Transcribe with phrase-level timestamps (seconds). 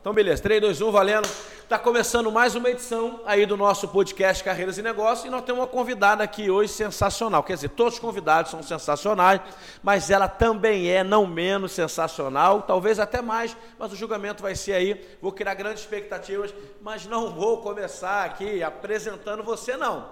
[0.00, 0.42] Então, beleza.
[0.42, 1.28] 3, 2, 1, valendo.
[1.68, 5.60] Tá começando mais uma edição aí do nosso podcast Carreiras e Negócios e nós temos
[5.60, 7.42] uma convidada aqui hoje sensacional.
[7.42, 9.42] Quer dizer, todos os convidados são sensacionais,
[9.82, 14.72] mas ela também é não menos sensacional, talvez até mais, mas o julgamento vai ser
[14.72, 15.06] aí.
[15.20, 20.08] Vou criar grandes expectativas, mas não vou começar aqui apresentando você, não.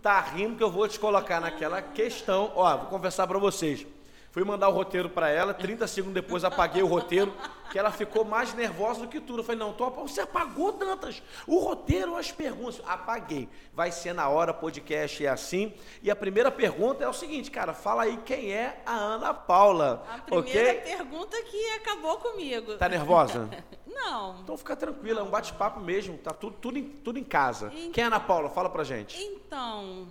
[0.00, 2.52] Tá rindo que eu vou te colocar naquela questão.
[2.54, 3.84] Ó, vou conversar para vocês.
[4.32, 7.34] Fui mandar o roteiro para ela, 30 segundos depois apaguei o roteiro,
[7.70, 9.40] que ela ficou mais nervosa do que tudo.
[9.40, 12.80] Eu falei, não, tô, você apagou, Dantas, o roteiro, as perguntas.
[12.86, 13.46] Apaguei.
[13.74, 15.74] Vai ser na hora, podcast é assim.
[16.02, 20.02] E a primeira pergunta é o seguinte, cara, fala aí quem é a Ana Paula.
[20.10, 20.96] A primeira okay?
[20.96, 22.78] pergunta que acabou comigo.
[22.78, 23.50] Tá nervosa?
[23.86, 24.40] Não.
[24.40, 27.70] Então fica tranquila, é um bate-papo mesmo, tá tudo, tudo, em, tudo em casa.
[27.74, 28.48] Então, quem é a Ana Paula?
[28.48, 29.22] Fala pra gente.
[29.22, 30.08] Então,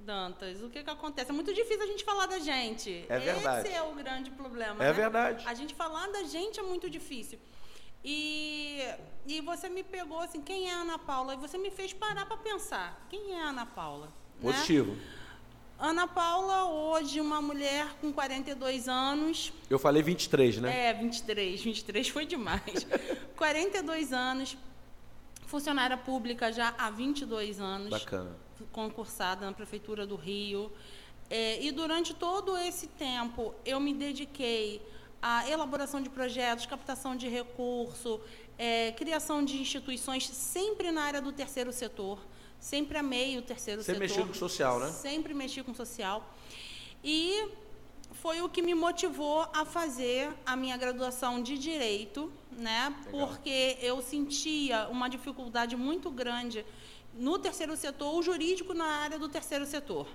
[0.00, 1.30] Dantas, o que, que acontece?
[1.30, 3.04] É muito difícil a gente falar da gente.
[3.08, 3.68] É verdade.
[3.68, 4.82] Esse é o grande problema.
[4.82, 4.92] É né?
[4.92, 5.46] verdade.
[5.46, 7.38] A gente falar da gente é muito difícil.
[8.04, 8.82] E,
[9.26, 11.34] e você me pegou assim, quem é a Ana Paula?
[11.34, 14.10] E você me fez parar para pensar, quem é a Ana Paula?
[14.40, 14.92] Positivo.
[14.92, 15.02] Né?
[15.78, 19.50] Ana Paula, hoje, uma mulher com 42 anos.
[19.68, 20.88] Eu falei 23, né?
[20.88, 21.62] É, 23.
[21.62, 22.86] 23 foi demais.
[23.36, 24.58] 42 anos,
[25.50, 27.90] funcionária pública já há 22 anos.
[27.90, 30.70] Bacana concursada na Prefeitura do Rio.
[31.28, 34.82] É, e durante todo esse tempo, eu me dediquei
[35.22, 38.20] à elaboração de projetos, captação de recurso,
[38.58, 42.18] é, criação de instituições, sempre na área do terceiro setor.
[42.58, 44.08] Sempre amei o terceiro Você setor.
[44.08, 44.88] Sempre mexeu com social, né?
[44.88, 46.34] Sempre mexi com social.
[47.02, 47.48] E
[48.20, 52.94] foi o que me motivou a fazer a minha graduação de direito, né?
[53.06, 53.28] Legal.
[53.28, 56.64] Porque eu sentia uma dificuldade muito grande
[57.14, 60.06] no terceiro setor, o jurídico na área do terceiro setor.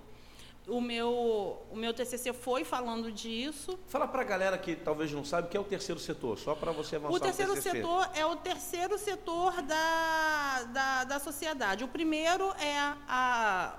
[0.67, 3.77] O meu, o meu TCC foi falando disso.
[3.87, 6.55] Fala para a galera que talvez não sabe o que é o terceiro setor, só
[6.55, 11.83] para você avançar O terceiro setor é o terceiro setor da, da, da sociedade.
[11.83, 13.75] O primeiro é a,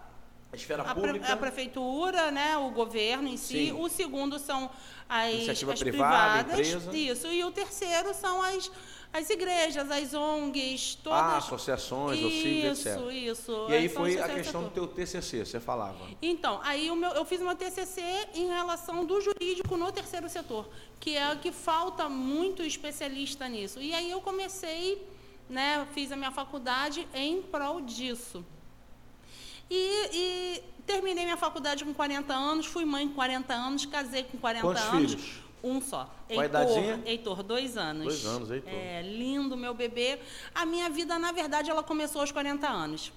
[0.53, 1.25] a esfera a pública.
[1.25, 3.67] Pre, a prefeitura, né, o governo em si.
[3.67, 3.73] Sim.
[3.73, 4.71] O segundo são
[5.09, 6.69] as, Iniciativa as privada, privadas.
[6.69, 6.97] Empresa.
[6.97, 7.27] Isso.
[7.29, 8.71] E o terceiro são as
[9.13, 11.19] as igrejas, as ONGs, todas.
[11.19, 12.99] Ah, associações, auxílios, etc.
[12.99, 13.67] Isso, isso.
[13.71, 16.07] E aí foi a questão do teu TCC, você falava.
[16.21, 18.03] Então, aí o meu, eu fiz meu TCC
[18.35, 20.69] em relação do jurídico no terceiro setor,
[21.01, 23.81] que é o que falta muito especialista nisso.
[23.81, 25.07] E aí eu comecei,
[25.49, 28.45] né, fiz a minha faculdade em prol disso.
[29.71, 34.39] E, e terminei minha faculdade com 40 anos, fui mãe com 40 anos, casei com
[34.39, 35.15] 40 Quantos anos.
[35.15, 35.47] Filhos?
[35.63, 36.09] Um só.
[36.29, 38.05] Qual Heitor, Heitor, dois anos.
[38.05, 38.73] Dois anos, Heitor.
[38.73, 40.21] É, lindo, meu bebê.
[40.55, 43.13] A minha vida, na verdade, ela começou aos 40 anos.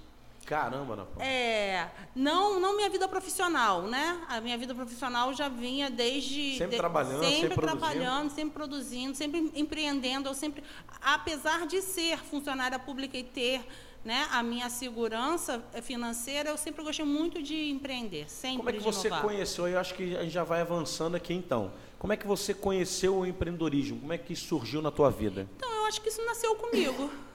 [0.49, 1.23] Caramba, Ana Paula.
[1.23, 4.19] É, não, não minha vida profissional, né?
[4.27, 9.15] A minha vida profissional já vinha desde sempre de, trabalhando, sempre, sempre trabalhando, sempre produzindo,
[9.15, 10.27] sempre empreendendo.
[10.27, 10.63] Eu sempre,
[11.01, 13.63] apesar de ser funcionária pública e ter
[14.03, 18.79] né, a minha segurança financeira, eu sempre gostei muito de empreender, sempre Como é que
[18.79, 19.25] você inovar.
[19.25, 19.67] conheceu?
[19.67, 21.71] Eu acho que a gente já vai avançando aqui então.
[21.97, 23.99] Como é que você conheceu o empreendedorismo?
[23.99, 25.47] Como é que surgiu na tua vida?
[25.57, 27.09] Então, eu acho que isso nasceu comigo.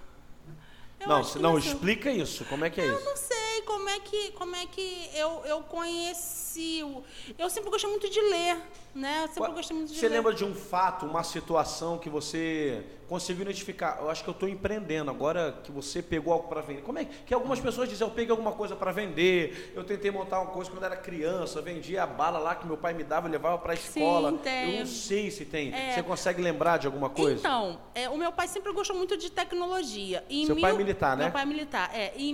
[1.01, 2.47] Eu não, não explica isso.
[2.47, 3.01] Como é que é eu isso?
[3.03, 6.81] Eu não sei como é que, como é que eu, eu conheci.
[7.39, 8.57] Eu sempre gostei muito de ler,
[8.95, 9.25] né?
[9.25, 10.17] Eu sempre gostei muito de você ler.
[10.17, 13.99] lembra de um fato, uma situação que você conseguiu identificar?
[14.01, 16.83] Eu acho que eu estou empreendendo agora que você pegou algo para vender.
[16.83, 20.41] Como é que algumas pessoas dizem, eu peguei alguma coisa para vender, eu tentei montar
[20.41, 23.59] uma coisa quando era criança, vendia a bala lá que meu pai me dava levava
[23.59, 24.31] para a escola.
[24.31, 24.73] Sim, tem.
[24.73, 25.73] Eu não sei se tem.
[25.73, 25.95] É.
[25.95, 27.39] Você consegue lembrar de alguma coisa?
[27.39, 30.25] Então, é, o meu pai sempre gostou muito de tecnologia.
[30.29, 30.63] Em Seu mil...
[30.63, 31.25] pai é militar, né?
[31.25, 31.91] Meu pai é militar.
[31.95, 32.33] É, em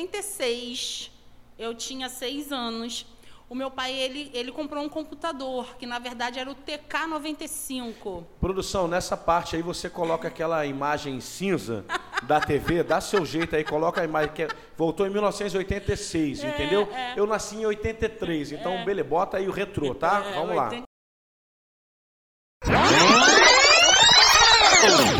[0.00, 1.10] 1986,
[1.58, 3.06] eu tinha seis anos.
[3.48, 8.24] O meu pai, ele, ele comprou um computador, que na verdade era o TK95.
[8.40, 11.84] Produção, nessa parte aí você coloca aquela imagem cinza
[12.22, 16.48] da TV, dá seu jeito aí, coloca a imagem que é, voltou em 1986, é,
[16.48, 16.88] entendeu?
[16.92, 17.14] É.
[17.16, 18.84] Eu nasci em 83, então é.
[18.84, 20.22] beleza, bota aí o retrô, tá?
[20.24, 20.70] É, Vamos lá.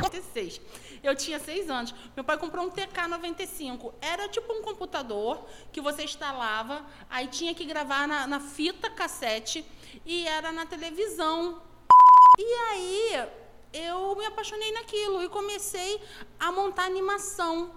[0.05, 0.61] 86.
[1.03, 1.95] Eu tinha seis anos.
[2.15, 3.95] Meu pai comprou um TK95.
[4.01, 9.65] Era tipo um computador que você instalava, aí tinha que gravar na, na fita cassete
[10.05, 11.63] e era na televisão.
[12.39, 13.29] E aí
[13.73, 16.01] eu me apaixonei naquilo e comecei
[16.39, 17.73] a montar animação.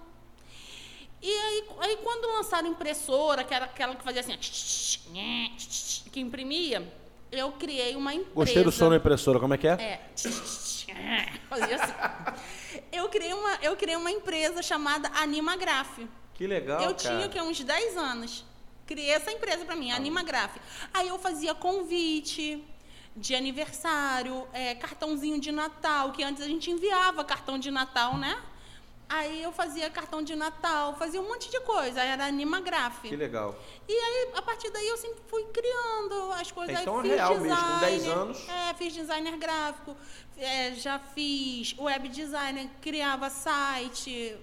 [1.22, 4.36] E aí, aí quando lançaram impressora, que era aquela que fazia assim,
[6.12, 6.86] que imprimia,
[7.32, 8.34] eu criei uma empresa.
[8.34, 9.72] Gostei do som da impressora, como é que é?
[9.72, 10.10] É.
[11.48, 11.92] Fazia assim.
[12.92, 15.98] Eu criei uma, eu criei uma empresa chamada Animagraph.
[16.34, 17.16] Que legal, Eu cara.
[17.16, 18.44] tinha que uns 10 anos.
[18.86, 20.56] Criei essa empresa para mim, Animagraph.
[20.92, 22.62] Aí eu fazia convite,
[23.16, 28.40] de aniversário, é, cartãozinho de Natal, que antes a gente enviava cartão de Natal, né?
[29.08, 33.02] Aí eu fazia cartão de Natal, fazia um monte de coisa, era animagraf.
[33.02, 33.54] Que legal.
[33.86, 36.80] E aí, a partir daí, eu sempre fui criando as coisas.
[36.80, 38.48] Então Aí é fiz real mesmo, com designer, 10 anos.
[38.48, 39.96] É, fiz designer gráfico,
[40.36, 44.36] é, já fiz web designer, criava site,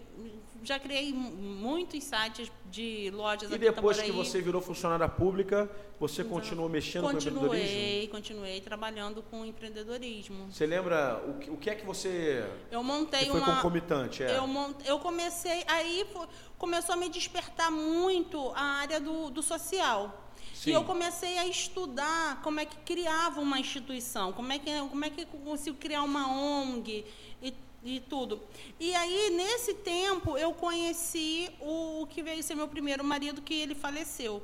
[0.63, 5.69] já criei mu- muitos sites de lojas E depois que você virou funcionária pública,
[5.99, 7.49] você continuou mexendo com empreendedorismo?
[7.49, 10.51] Continuei, continuei trabalhando com empreendedorismo.
[10.51, 13.55] Você lembra o que, o que é que você Eu montei que foi uma.
[13.55, 14.23] concomitante?
[14.23, 14.37] É.
[14.37, 14.75] Eu, mont...
[14.85, 16.27] eu comecei, aí fo-
[16.57, 20.17] começou a me despertar muito a área do, do social.
[20.53, 20.69] Sim.
[20.69, 25.03] E eu comecei a estudar como é que criava uma instituição, como é que, como
[25.03, 27.03] é que eu consigo criar uma ONG
[27.41, 28.41] e, e tudo.
[28.79, 33.53] E aí, nesse tempo, eu conheci o, o que veio ser meu primeiro marido, que
[33.53, 34.41] ele faleceu.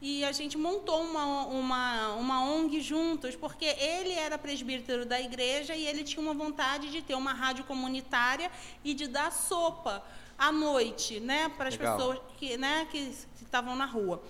[0.00, 5.74] E a gente montou uma, uma, uma ONG juntos, porque ele era presbítero da igreja
[5.74, 8.50] e ele tinha uma vontade de ter uma rádio comunitária
[8.84, 10.04] e de dar sopa
[10.38, 14.22] à noite, né, para as pessoas que né, que estavam na rua.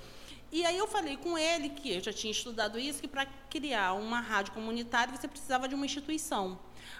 [0.52, 3.94] E aí eu falei com ele que eu já tinha estudado isso, que para criar
[3.94, 6.56] uma rádio comunitária você precisava de uma instituição.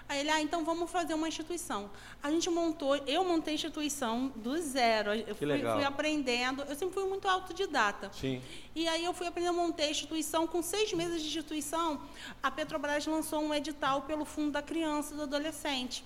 [0.09, 1.89] Aí ele, ah, então vamos fazer uma instituição.
[2.23, 5.13] A gente montou, eu montei a instituição do zero.
[5.13, 8.09] Eu fui, fui aprendendo, eu sempre fui muito autodidata.
[8.13, 8.41] Sim.
[8.73, 10.47] E aí eu fui aprender a montar a instituição.
[10.47, 12.01] Com seis meses de instituição,
[12.41, 16.05] a Petrobras lançou um edital pelo Fundo da Criança e do Adolescente.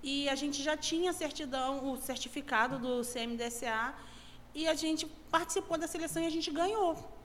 [0.00, 3.94] E a gente já tinha a certidão, o certificado do CMDSA,
[4.54, 7.17] e a gente participou da seleção e a gente ganhou.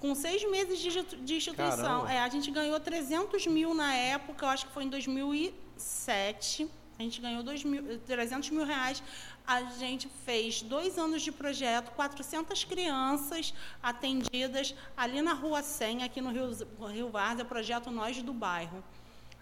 [0.00, 2.08] Com seis meses de, institu- de instituição.
[2.08, 6.68] É, a gente ganhou 300 mil na época, eu acho que foi em 2007.
[6.98, 9.02] A gente ganhou dois mil, 300 mil reais.
[9.46, 13.52] A gente fez dois anos de projeto, 400 crianças
[13.82, 16.50] atendidas ali na Rua 100, aqui no Rio,
[16.88, 18.82] Rio Várzea, projeto Nós do Bairro.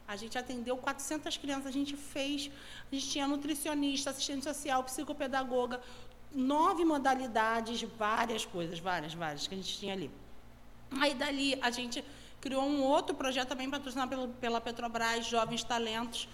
[0.06, 2.50] A gente atendeu 400 crianças, a gente fez,
[2.90, 5.81] a gente tinha nutricionista, assistente social, psicopedagoga,
[6.34, 10.11] nove modalidades, várias coisas, várias, várias que a gente tinha ali.
[11.00, 12.05] Aí dali a gente
[12.40, 16.29] criou um outro projeto também patrocinado pelo, pela Petrobras, Jovens Talentos,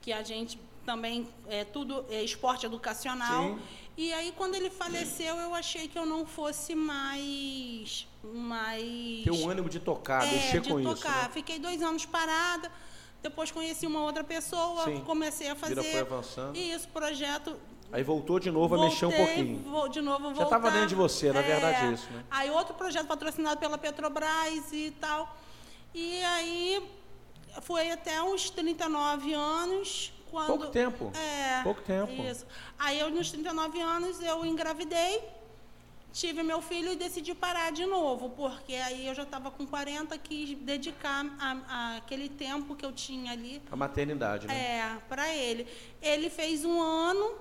[0.00, 3.44] que a gente também é tudo é esporte educacional.
[3.54, 3.58] Sim.
[3.96, 9.48] E aí quando ele faleceu, eu achei que eu não fosse mais mais Ter um
[9.48, 11.10] ânimo de tocar, é, mexer de com tocar.
[11.10, 11.22] isso.
[11.22, 11.30] né?
[11.32, 12.70] Fiquei dois anos parada.
[13.22, 15.00] Depois conheci uma outra pessoa, Sim.
[15.00, 16.56] comecei a fazer foi avançando.
[16.56, 17.56] isso, projeto.
[17.92, 19.58] Aí voltou de novo a mexer um Voltei, pouquinho.
[19.70, 20.70] vou- de novo Já tava voltar.
[20.72, 21.92] dentro de você, na verdade, É.
[21.92, 22.24] isso, né?
[22.30, 25.36] Aí outro projeto patrocinado pela Petrobras e tal.
[25.94, 26.86] E aí
[27.62, 30.12] foi até uns 39 anos.
[30.30, 31.12] Quando, Pouco tempo.
[31.16, 31.62] É.
[31.62, 32.12] Pouco tempo.
[32.24, 32.44] Isso.
[32.78, 35.22] Aí eu, nos 39 anos, eu engravidei,
[36.12, 40.18] tive meu filho e decidi parar de novo, porque aí eu já estava com 40,
[40.18, 44.54] quis dedicar a, a aquele tempo que eu tinha ali A maternidade, né?
[44.54, 45.66] é, para ele.
[46.02, 47.36] Ele fez um ano,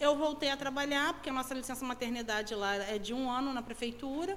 [0.00, 3.62] eu voltei a trabalhar, porque a nossa licença maternidade lá é de um ano na
[3.62, 4.36] prefeitura.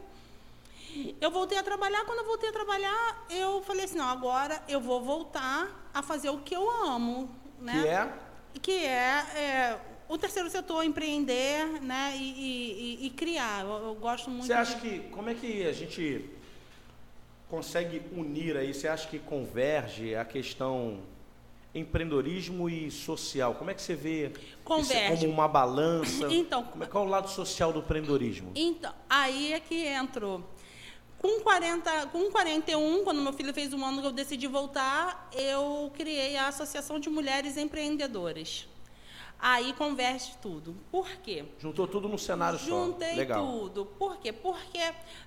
[1.21, 4.79] Eu voltei a trabalhar, quando eu voltei a trabalhar, eu falei assim, não, agora eu
[4.79, 7.81] vou voltar a fazer o que eu amo, né?
[7.81, 8.13] Que é
[8.61, 13.63] Que é, é, o terceiro setor, empreender, né, e, e- e- criar.
[13.65, 16.27] Eu, eu gosto muito Você acha de- que como é que a gente
[17.49, 18.73] consegue unir aí?
[18.73, 20.99] Você acha que converge a questão
[21.73, 23.55] empreendedorismo e social?
[23.55, 25.21] Como é que você vê isso Converge.
[25.21, 26.27] como uma balança?
[26.31, 28.51] Então, como é, qual é o lado social do empreendedorismo?
[28.55, 30.43] Então, aí é que entro.
[31.19, 35.91] Com, 40, com 41, quando meu filho fez um ano que eu decidi voltar, eu
[35.95, 38.67] criei a Associação de Mulheres Empreendedoras.
[39.39, 40.75] Aí converte tudo.
[40.91, 41.45] Por quê?
[41.59, 43.15] Juntou tudo num cenário Juntei só.
[43.15, 43.45] Legal.
[43.45, 43.85] tudo.
[43.85, 44.31] Por quê?
[44.33, 44.79] Porque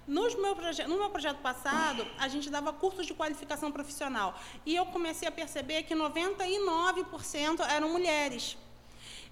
[0.07, 4.35] nos meu proje- no meu projeto passado, a gente dava cursos de qualificação profissional.
[4.67, 8.57] E eu comecei a perceber que 99% eram mulheres.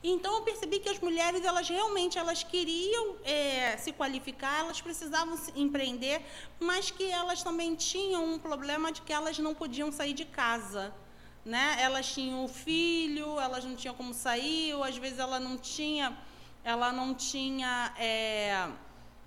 [0.03, 5.37] Então eu percebi que as mulheres elas realmente elas queriam eh, se qualificar, elas precisavam
[5.37, 6.23] se empreender,
[6.61, 10.95] mas que elas também tinham um problema de que elas não podiam sair de casa,
[11.49, 11.79] né?
[11.81, 16.15] Elas tinham filho, elas não tinham como sair, ou às vezes ela não tinha,
[16.63, 18.69] ela não tinha eh,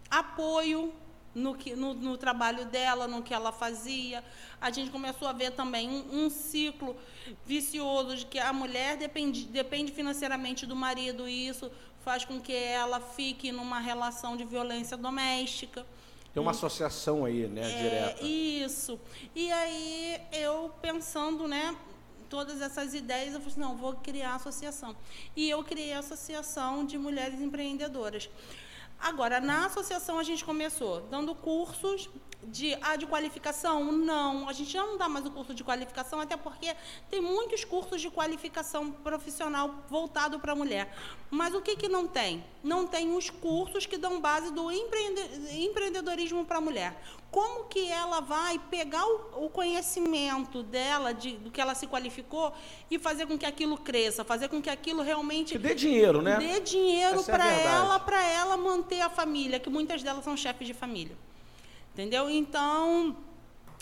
[0.09, 0.93] apoio
[1.33, 4.23] no, que, no, no trabalho dela, no que ela fazia.
[4.61, 6.95] A gente começou a ver também um, um ciclo
[7.43, 11.71] vicioso de que a mulher depende, depende financeiramente do marido e isso
[12.05, 15.85] faz com que ela fique numa relação de violência doméstica.
[16.33, 18.23] Tem uma associação aí, né, É, direta.
[18.23, 18.99] isso.
[19.35, 21.75] E aí eu pensando, né,
[22.31, 24.95] todas essas ideias, eu falei assim, não, vou criar a associação.
[25.35, 28.29] E eu criei a Associação de Mulheres Empreendedoras.
[28.97, 32.09] Agora, na associação a gente começou dando cursos
[32.43, 33.91] de, ah, de qualificação?
[33.91, 36.73] Não, a gente não dá mais o curso de qualificação, até porque
[37.09, 40.95] tem muitos cursos de qualificação profissional voltado para a mulher.
[41.29, 42.43] Mas o que, que não tem?
[42.63, 46.95] Não tem os cursos que dão base do empreendedorismo para a mulher.
[47.31, 52.53] Como que ela vai pegar o, o conhecimento dela, de, do que ela se qualificou,
[52.89, 55.53] e fazer com que aquilo cresça, fazer com que aquilo realmente.
[55.53, 56.38] Que dê dinheiro, né?
[56.38, 60.67] Dê dinheiro para é ela, para ela manter a família, que muitas delas são chefes
[60.67, 61.15] de família.
[61.93, 62.29] Entendeu?
[62.29, 63.15] Então,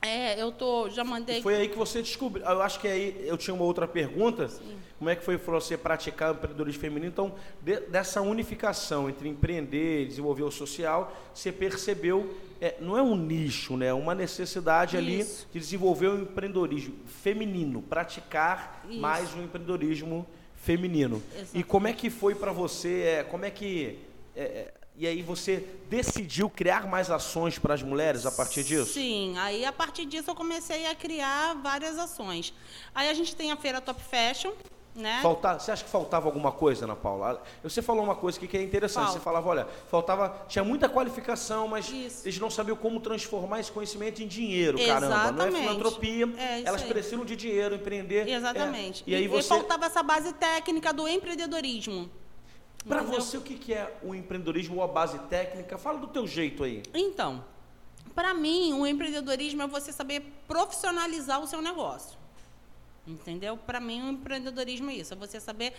[0.02, 1.42] é, eu tô, já mandei.
[1.42, 2.46] Foi aí que você descobriu.
[2.46, 4.48] Eu acho que aí eu tinha uma outra pergunta.
[4.48, 4.78] Sim.
[4.98, 7.12] Como é que foi para você praticar o empreendedorismo feminino?
[7.12, 13.02] Então, de, dessa unificação entre empreender e desenvolver o social, você percebeu, é, não é
[13.02, 13.94] um nicho, né?
[13.94, 15.06] Uma necessidade Isso.
[15.06, 19.00] ali de desenvolver o empreendedorismo feminino, praticar Isso.
[19.00, 20.26] mais o empreendedorismo
[20.56, 21.22] feminino.
[21.34, 21.58] Exatamente.
[21.58, 23.02] E como é que foi para você?
[23.02, 24.00] É, como é que
[24.36, 28.92] é, é e aí você decidiu criar mais ações para as mulheres a partir disso?
[28.92, 32.54] Sim, aí a partir disso eu comecei a criar várias ações.
[32.94, 34.52] Aí a gente tem a feira Top Fashion,
[34.94, 35.20] né?
[35.22, 37.42] Falta, você acha que faltava alguma coisa, Ana Paula?
[37.64, 39.06] Você falou uma coisa que é interessante.
[39.06, 39.20] Falta.
[39.20, 42.26] Você falava, olha, faltava, tinha muita qualificação, mas Isso.
[42.26, 45.14] eles não sabiam como transformar esse conhecimento em dinheiro, Exatamente.
[45.14, 45.32] caramba.
[45.32, 46.90] Não é filantropia, é elas aí.
[46.90, 48.28] precisam de dinheiro, empreender.
[48.28, 49.06] Exatamente.
[49.08, 49.12] É.
[49.12, 49.46] E, e, aí você...
[49.46, 52.10] e faltava essa base técnica do empreendedorismo.
[52.88, 55.78] Para você, o que é o empreendedorismo ou a base técnica?
[55.78, 56.82] Fala do teu jeito aí.
[56.94, 57.44] Então,
[58.16, 62.18] para mim, o empreendedorismo é você saber profissionalizar o seu negócio.
[63.08, 63.58] Entendeu?
[63.58, 65.74] Para mim, o empreendedorismo é isso, é você saber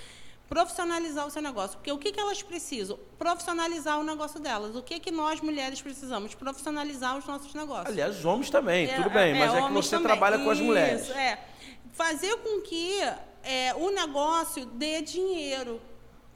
[0.49, 1.79] profissionalizar o seu negócio.
[1.79, 2.99] Porque o que, que elas precisam?
[3.17, 4.75] Profissionalizar o negócio delas.
[4.75, 6.35] O que, que nós, mulheres, precisamos?
[6.35, 7.89] Profissionalizar os nossos negócios.
[7.89, 10.07] Aliás, os homens também, é, tudo bem, é, mas é, é que você também.
[10.07, 11.03] trabalha com as mulheres.
[11.03, 11.39] Isso, é.
[11.93, 13.01] Fazer com que
[13.45, 15.81] é, o negócio dê dinheiro.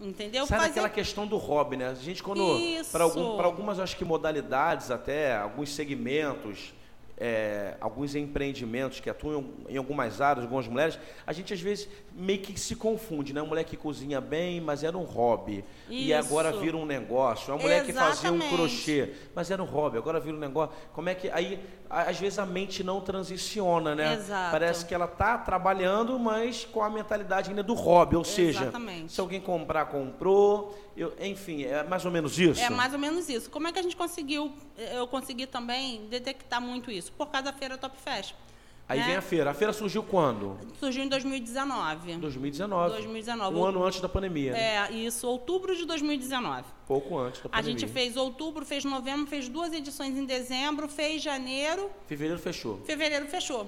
[0.05, 0.47] Entendeu?
[0.47, 0.69] Sai Fazer...
[0.71, 1.89] daquela questão do hobby, né?
[1.89, 2.45] A gente, quando.
[2.93, 6.75] Para algum, algumas, acho que modalidades, até, alguns segmentos
[7.17, 12.41] é, alguns empreendimentos que atuam em algumas áreas, algumas mulheres, a gente às vezes meio
[12.41, 13.41] que se confunde, né?
[13.41, 15.65] Uma mulher que cozinha bem, mas era um hobby.
[15.89, 16.09] Isso.
[16.09, 17.53] E agora vira um negócio.
[17.53, 18.17] Uma mulher Exatamente.
[18.17, 20.75] que fazia um crochê, mas era um hobby, agora vira um negócio.
[20.93, 21.31] Como é que.
[21.31, 24.15] Aí, às vezes, a mente não transiciona, né?
[24.15, 24.51] Exato.
[24.51, 28.17] Parece que ela está trabalhando, mas com a mentalidade ainda do hobby.
[28.17, 28.73] Ou seja,
[29.09, 30.79] se alguém comprar, comprou.
[30.97, 32.61] Eu, enfim, é mais ou menos isso?
[32.61, 33.51] É mais ou menos isso.
[33.51, 37.13] Como é que a gente conseguiu, eu consegui também detectar muito isso?
[37.13, 38.37] Por causa da feira Top Fashion.
[38.87, 39.07] Aí né?
[39.07, 39.51] vem a feira.
[39.51, 40.59] A feira surgiu quando?
[40.79, 42.17] Surgiu em 2019.
[42.17, 42.93] 2019.
[42.93, 43.57] 2019.
[43.57, 44.53] Um ano antes da pandemia.
[44.53, 44.77] Né?
[44.77, 46.65] É, isso, outubro de 2019.
[46.87, 47.75] Pouco antes da pandemia.
[47.75, 51.91] A gente fez outubro, fez novembro, fez duas edições em dezembro, fez janeiro.
[52.07, 52.79] Fevereiro fechou.
[52.85, 53.67] Fevereiro fechou.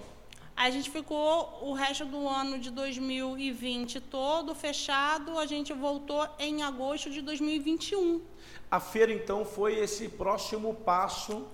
[0.55, 6.27] Aí a gente ficou o resto do ano de 2020 todo fechado, a gente voltou
[6.39, 8.23] em agosto de 2021.
[8.71, 11.47] A feira, então, foi esse próximo passo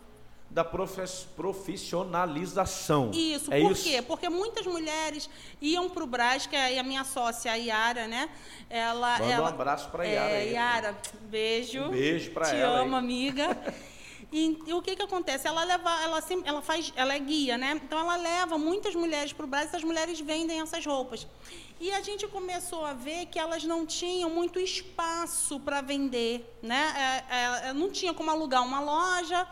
[0.52, 3.11] da profissionalização.
[3.12, 3.82] Isso, é por isso?
[3.85, 4.02] quê?
[4.02, 5.30] Porque muitas mulheres
[5.61, 8.28] iam para o Brás, que é a minha sócia, a Yara, né?
[8.68, 10.30] Ela, Manda ela, um abraço para a Yara.
[10.30, 11.85] É, aí, Yara, beijo.
[11.85, 12.78] Um beijo para ela.
[12.78, 13.02] Te amo, aí.
[13.02, 13.56] amiga.
[14.30, 15.47] E, e, o que que acontece?
[15.47, 17.78] Ela leva, ela sempre, ela faz, ela é guia, né?
[17.85, 21.26] Então ela leva muitas mulheres para o Brasil, essas mulheres vendem essas roupas.
[21.78, 27.23] E a gente começou a ver que elas não tinham muito espaço para vender, né?
[27.30, 29.47] É, é, não tinha como alugar uma loja.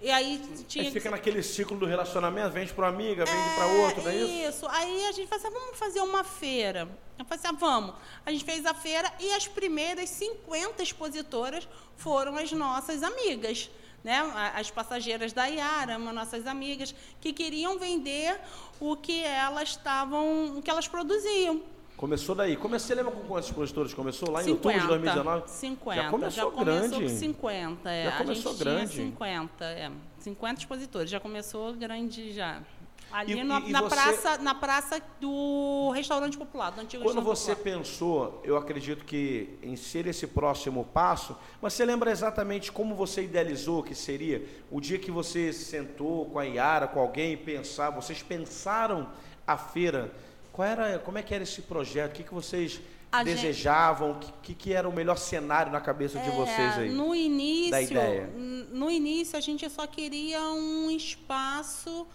[0.00, 0.84] E aí tinha.
[0.84, 4.16] Aí fica naquele ciclo do relacionamento, vende para uma amiga, vende para outra, não é
[4.16, 4.48] isso?
[4.48, 4.68] Isso.
[4.68, 6.88] Aí a gente falou assim, vamos fazer uma feira.
[7.18, 7.94] Eu falei assim, ah, vamos.
[8.24, 13.70] A gente fez a feira e as primeiras 50 expositoras foram as nossas amigas
[14.02, 14.20] né,
[14.54, 18.40] as passageiras da Iara, uma nossas amigas, que queriam vender
[18.80, 21.60] o que elas estavam, o que elas produziam.
[21.98, 22.56] Começou daí.
[22.56, 24.30] Comecei, lembra com quantos expositores começou?
[24.30, 25.50] Lá em 50, outubro de 2019?
[25.50, 26.02] 50.
[26.02, 27.02] Já começou, já começou grande.
[27.02, 28.04] com 50, é.
[28.04, 28.92] Já começou grande.
[28.92, 29.90] Tinha 50, é.
[30.20, 32.62] 50 expositores, já começou grande já.
[33.10, 37.20] Ali e, na, e na você, praça, na praça do restaurante popular, do antigo Quando
[37.20, 37.78] você popular.
[37.78, 43.24] pensou, eu acredito que em ser esse próximo passo, mas você lembra exatamente como você
[43.24, 47.90] idealizou que seria o dia que você sentou com a Iara, com alguém e pensar,
[47.90, 49.08] vocês pensaram
[49.46, 50.12] a feira,
[50.58, 52.80] qual era, como é que era esse projeto, o que, que vocês
[53.12, 54.34] a desejavam, o gente...
[54.42, 56.90] que, que era o melhor cenário na cabeça de é, vocês aí?
[56.90, 58.28] No início, da ideia.
[58.72, 62.08] no início a gente só queria um espaço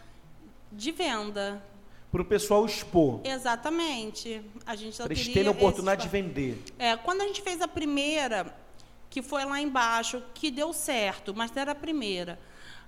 [0.69, 1.63] de venda.
[2.11, 3.21] Para o pessoal expor.
[3.23, 4.43] Exatamente.
[4.65, 6.61] A gente só eles terem a oportunidade de vender.
[6.77, 8.53] É, quando a gente fez a primeira,
[9.09, 12.37] que foi lá embaixo, que deu certo, mas era a primeira.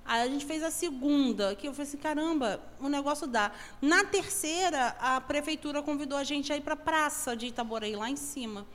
[0.05, 3.51] Aí a gente fez a segunda, que eu falei assim, caramba, o negócio dá.
[3.81, 8.07] Na terceira, a prefeitura convidou a gente a ir para a praça de Itaboraí, lá
[8.07, 8.67] em cima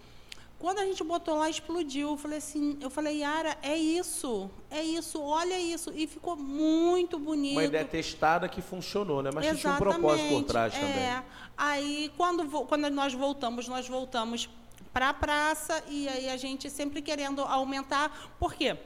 [0.59, 2.11] Quando a gente botou lá, explodiu.
[2.11, 5.93] Eu falei assim, eu falei, Yara, é isso, é isso, olha isso.
[5.95, 7.53] E ficou muito bonito.
[7.53, 9.31] Uma ideia testada que funcionou, né?
[9.33, 9.61] Mas Exatamente.
[9.61, 10.89] tinha um propósito por trás também.
[10.89, 11.23] É.
[11.57, 14.51] Aí, quando, quando nós voltamos, nós voltamos
[14.93, 18.35] para a praça e aí a gente sempre querendo aumentar.
[18.39, 18.77] Por quê?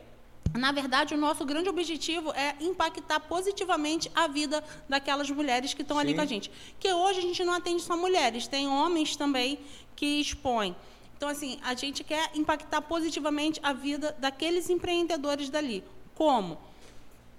[0.54, 5.98] Na verdade, o nosso grande objetivo é impactar positivamente a vida daquelas mulheres que estão
[5.98, 6.48] ali com a gente.
[6.78, 9.58] Que hoje a gente não atende só mulheres, tem homens também
[9.96, 10.76] que expõem.
[11.16, 15.82] Então, assim, a gente quer impactar positivamente a vida daqueles empreendedores dali.
[16.14, 16.56] Como?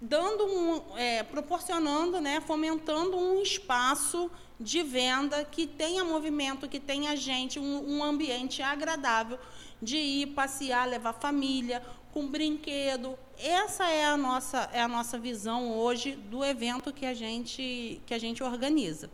[0.02, 4.30] Dando um, é, proporcionando, né, fomentando um espaço
[4.60, 9.40] de venda que tenha movimento, que tenha gente, um, um ambiente agradável
[9.82, 11.82] de ir passear, levar família,
[12.16, 13.20] com brinquedo.
[13.38, 18.14] Essa é a nossa, é a nossa visão hoje do evento que a gente, que
[18.14, 19.10] a gente organiza.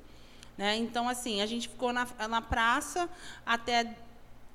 [0.55, 0.77] Né?
[0.77, 3.09] Então, assim, a gente ficou na, na praça
[3.43, 3.95] até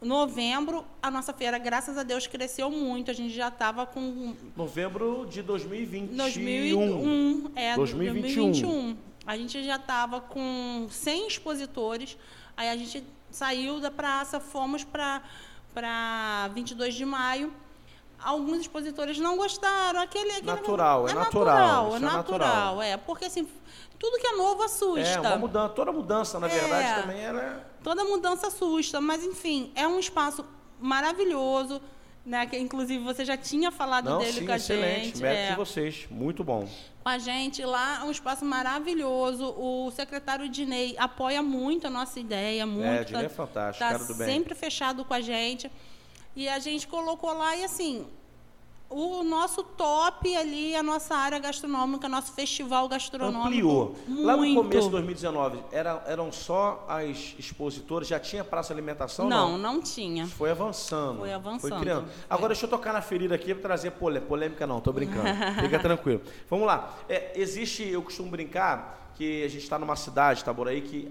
[0.00, 3.10] novembro, a nossa feira, graças a Deus, cresceu muito.
[3.10, 4.36] A gente já estava com.
[4.56, 6.16] Novembro de 2021.
[6.16, 8.42] 2001, é, 2021.
[8.52, 8.96] 2021.
[9.26, 12.16] A gente já estava com 100 expositores.
[12.56, 17.52] Aí a gente saiu da praça, fomos para 22 de maio.
[18.22, 20.00] Alguns expositores não gostaram.
[20.00, 21.54] Aquele, aquele natural, é, é natural.
[21.54, 22.82] natural é natural, é natural.
[22.82, 23.46] É, porque assim,
[23.98, 25.28] tudo que é novo assusta.
[25.28, 27.66] É, mudança, toda mudança, na é, verdade, também era.
[27.82, 30.44] Toda mudança assusta, mas enfim, é um espaço
[30.80, 31.80] maravilhoso,
[32.24, 32.46] né?
[32.46, 35.22] Que inclusive você já tinha falado Não, dele sim, com a excelente, gente.
[35.22, 35.50] Mérito é.
[35.50, 36.68] de vocês, muito bom.
[37.02, 39.54] Com a gente lá, é um espaço maravilhoso.
[39.56, 42.86] O secretário Dinei apoia muito a nossa ideia, muito.
[42.86, 44.26] É, Dinei é fantástico, tá cara do bem.
[44.26, 45.70] sempre fechado com a gente.
[46.36, 48.06] E a gente colocou lá e assim,
[48.88, 53.46] o nosso top ali, a nossa área gastronômica, nosso festival gastronômico.
[53.46, 53.96] Ampliou.
[54.06, 54.22] Muito.
[54.22, 58.06] Lá no começo de 2019, era, eram só as expositoras?
[58.06, 59.28] Já tinha praça de alimentação?
[59.28, 60.26] Não, não, não tinha.
[60.26, 61.20] Foi avançando.
[61.20, 61.70] Foi avançando.
[61.70, 62.08] Foi criando.
[62.30, 62.54] Agora, é.
[62.54, 64.28] deixa eu tocar na ferida aqui para trazer polêmica.
[64.28, 65.26] Polêmica não, tô brincando.
[65.60, 66.20] Fica tranquilo.
[66.48, 66.94] Vamos lá.
[67.08, 71.10] É, existe, eu costumo brincar, que a gente está numa cidade, Itaboraí, que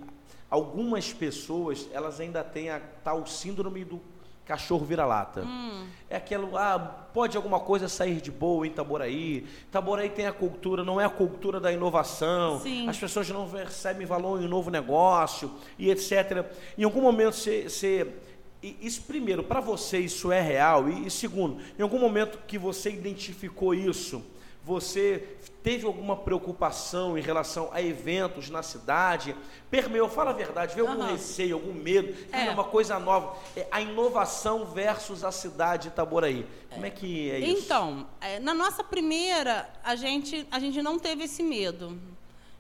[0.50, 4.00] algumas pessoas, elas ainda têm a tal síndrome do
[4.46, 5.42] cachorro vira-lata.
[5.42, 5.88] Hum.
[6.10, 6.80] É aquilo, ah,
[7.14, 9.46] pode alguma coisa sair de boa em Itaboraí.
[9.68, 12.60] Itaboraí tem a cultura, não é a cultura da inovação.
[12.62, 12.88] Sim.
[12.88, 16.46] As pessoas não recebem valor em um novo negócio e etc.
[16.78, 18.14] Em algum momento você.
[18.62, 20.90] Isso, primeiro, para você isso é real.
[20.90, 24.24] E, e segundo, em algum momento que você identificou isso,
[24.64, 29.36] você teve alguma preocupação em relação a eventos na cidade?
[29.72, 31.12] Permeou, fala a verdade, veio algum uhum.
[31.14, 32.52] receio, algum medo, é.
[32.52, 33.36] uma coisa nova.
[33.58, 36.46] É a inovação versus a cidade de Itaboraí.
[36.70, 37.64] Como é que é isso?
[37.64, 42.00] Então, é, na nossa primeira, a gente, a gente não teve esse medo.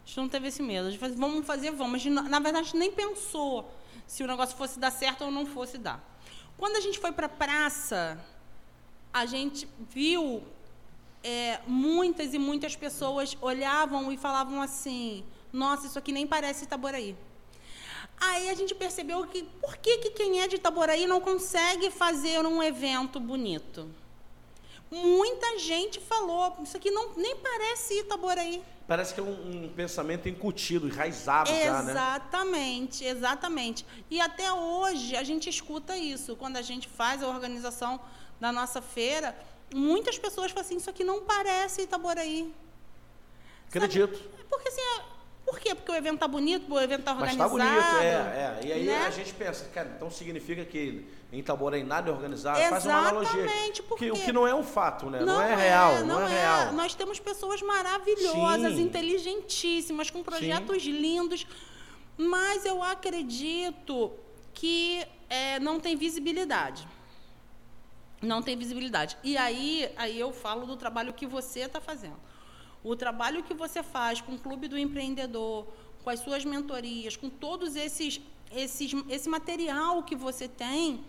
[0.03, 0.87] A gente não teve esse medo.
[0.87, 2.01] A gente falou, vamos fazer, vamos.
[2.01, 3.71] Gente, na verdade, a gente nem pensou
[4.07, 6.03] se o negócio fosse dar certo ou não fosse dar.
[6.57, 8.17] Quando a gente foi para a praça,
[9.13, 10.41] a gente viu
[11.25, 17.15] é, muitas e muitas pessoas olhavam e falavam assim: nossa, isso aqui nem parece Itaboraí.
[18.17, 22.45] Aí a gente percebeu que por que, que quem é de Itaboraí não consegue fazer
[22.45, 23.89] um evento bonito?
[24.91, 28.61] Muita gente falou, isso aqui não, nem parece Itaboraí.
[28.87, 31.91] Parece que é um, um pensamento incutido, enraizado já, né?
[31.91, 33.83] Exatamente, exatamente.
[34.11, 36.35] E até hoje a gente escuta isso.
[36.35, 37.99] Quando a gente faz a organização
[38.39, 39.35] da nossa feira,
[39.73, 42.53] muitas pessoas falam assim, isso aqui não parece Itaboraí.
[43.67, 44.17] Acredito.
[44.17, 44.29] Sabe?
[44.49, 45.01] Porque assim, é,
[45.45, 45.75] por quê?
[45.75, 47.57] Porque o evento tá bonito, o evento tá organizado.
[47.57, 48.67] Mas tá bonito, é, é.
[48.67, 49.05] E aí né?
[49.05, 52.59] a gente pensa, cara, então significa que em Itaboraí nada é organizado.
[52.59, 53.83] Exatamente, Faz uma analogia.
[53.87, 54.05] Porque...
[54.05, 55.19] Que, o que não é um fato, né?
[55.19, 56.73] Não, não é, é, real, não, não é, é, real.
[56.73, 58.81] Nós temos pessoas maravilhosas, Sim.
[58.81, 60.91] inteligentíssimas, com projetos Sim.
[60.91, 61.45] lindos,
[62.17, 64.13] mas eu acredito
[64.53, 66.87] que é, não tem visibilidade
[68.25, 69.17] não tem visibilidade.
[69.23, 72.17] E aí, aí eu falo do trabalho que você está fazendo.
[72.83, 75.67] O trabalho que você faz com o Clube do Empreendedor,
[76.03, 81.03] com as suas mentorias, com todos esses, esses esse material que você tem,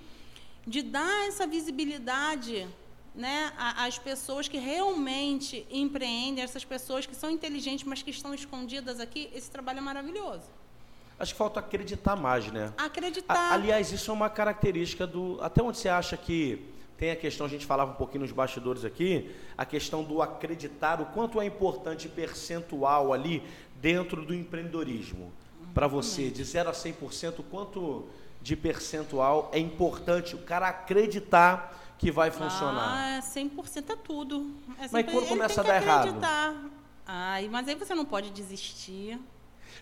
[0.66, 2.66] de dar essa visibilidade
[3.14, 9.00] né, às pessoas que realmente empreendem, essas pessoas que são inteligentes, mas que estão escondidas
[9.00, 10.48] aqui, esse trabalho é maravilhoso.
[11.18, 12.72] Acho que falta acreditar mais, né?
[12.76, 13.34] Acreditar.
[13.34, 15.38] A, aliás, isso é uma característica do.
[15.40, 16.62] Até onde você acha que
[16.96, 21.00] tem a questão, a gente falava um pouquinho nos bastidores aqui, a questão do acreditar,
[21.00, 23.42] o quanto é importante percentual ali
[23.80, 25.32] dentro do empreendedorismo.
[25.74, 28.06] Para você, de 0 a 100%, quanto
[28.40, 33.18] de percentual é importante o cara acreditar que vai funcionar?
[33.18, 34.50] Ah, 100% é tudo.
[34.80, 36.18] É mas quando começa a dar errado?
[37.06, 39.18] Ai, mas aí você não pode desistir.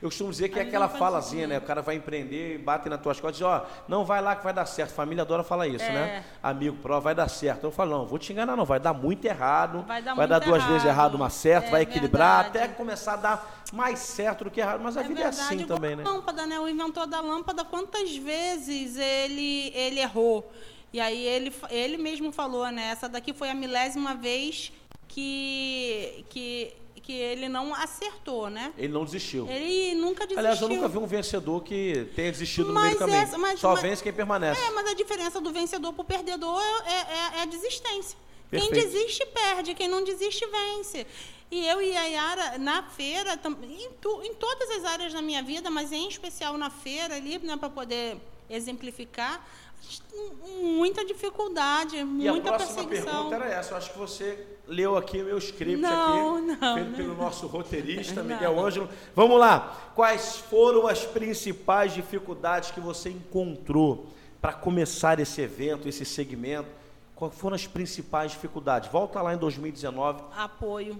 [0.03, 1.49] Eu costumo dizer que é Aí aquela não faz falazinha, sentido.
[1.51, 1.59] né?
[1.59, 4.45] O cara vai empreender, bate nas tuas costas e diz, ó, não vai lá que
[4.45, 4.93] vai dar certo.
[4.93, 5.93] Família adora falar isso, É.
[5.93, 6.25] né?
[6.43, 7.65] Amigo, pró, vai dar certo.
[7.65, 9.83] Eu falo, não, vou te enganar, não, vai dar muito errado.
[9.87, 10.97] Vai dar dar muito duas vezes errado.
[10.99, 12.65] errado, uma certa, É vai equilibrar, verdade.
[12.65, 14.81] até começar a dar mais certo do que errado.
[14.83, 16.05] Mas a É vida verdade, é assim igual também, né?
[16.05, 16.59] lâmpada, né?
[16.59, 20.51] O inventor da lâmpada, quantas vezes ele, ele errou?
[20.93, 22.91] E aí ele, ele mesmo falou, né?
[22.91, 24.73] Essa daqui foi a milésima vez
[25.09, 26.73] que, que,
[27.05, 28.73] que ele não acertou, né?
[28.79, 29.47] Ele não desistiu.
[29.49, 30.39] Ele nunca desistiu.
[30.39, 33.19] Aliás, eu nunca vi um vencedor que tenha desistido no Mas meio do caminho.
[33.19, 34.61] essa- mas- Só mas- vence quem permanece.
[34.61, 38.19] É, mas a diferença do vencedor pro perdedor é, é- é a desistência.
[38.51, 38.91] Quem Perfeito.
[38.93, 39.75] desiste, perde.
[39.75, 41.07] Quem não desiste, vence.
[41.51, 45.43] E eu e a Yara, na feira, em, tu- em todas as áreas da minha
[45.43, 48.17] vida, mas em especial na feira ali, né, para poder
[48.49, 49.47] exemplificar,
[49.79, 50.33] a gente tem
[50.77, 53.13] muita dificuldade, E a muita próxima perseguição.
[53.31, 53.73] pergunta era essa.
[53.73, 56.97] Eu acho que você leu aqui o meu script Não, aqui, não, feito não.
[56.97, 58.23] pelo nosso roteirista.
[58.23, 58.89] Miguel Ângelo.
[59.15, 59.91] Vamos lá.
[59.95, 64.07] Quais foram as principais dificuldades que você encontrou
[64.41, 66.69] para começar esse evento, esse segmento?
[67.15, 68.91] Quais foram as principais dificuldades?
[68.91, 70.23] Volta lá em 2019.
[70.37, 70.99] Apoio.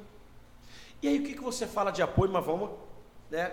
[1.03, 2.31] E aí, o que, que você fala de apoio?
[2.33, 2.71] Mas vamos,
[3.31, 3.51] né,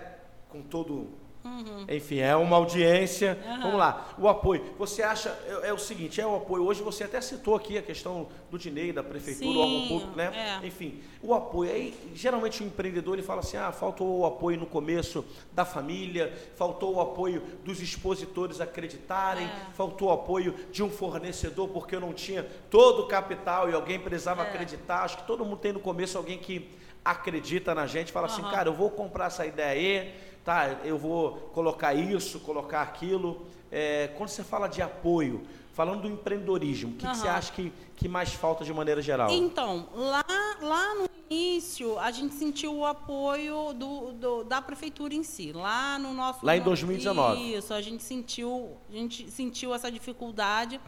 [0.48, 1.08] com todo.
[1.44, 1.86] Uhum.
[1.88, 3.36] Enfim, é uma audiência.
[3.60, 4.14] Vamos lá.
[4.16, 4.64] O apoio.
[4.78, 5.28] Você acha.
[5.62, 6.64] É, é o seguinte: é o apoio.
[6.64, 10.16] Hoje você até citou aqui a questão do Dinei, da prefeitura, Sim, o órgão público,
[10.16, 10.58] né?
[10.62, 10.66] é.
[10.66, 11.70] Enfim, o apoio.
[11.72, 16.32] Aí, geralmente o empreendedor ele fala assim: ah, faltou o apoio no começo da família,
[16.56, 19.66] faltou o apoio dos expositores acreditarem, É.
[19.74, 23.98] faltou o apoio de um fornecedor porque eu não tinha todo o capital e alguém
[23.98, 24.46] precisava É.
[24.48, 25.02] acreditar.
[25.02, 26.70] Acho que todo mundo tem no começo alguém que
[27.04, 28.50] acredita na gente, fala assim, Aham.
[28.52, 30.80] cara, eu vou comprar essa ideia aí, tá?
[30.84, 33.46] Eu vou colocar isso, colocar aquilo.
[33.70, 37.72] É, quando você fala de apoio, falando do empreendedorismo, o que, que você acha que,
[37.96, 39.30] que mais falta de maneira geral?
[39.30, 40.24] Então, lá,
[40.60, 45.52] lá no início, a gente sentiu o apoio do, do- da prefeitura em si.
[45.52, 46.44] Lá no nosso.
[46.44, 47.54] Lá em 2019.
[47.54, 50.78] Isso, a gente sentiu, a gente sentiu essa dificuldade.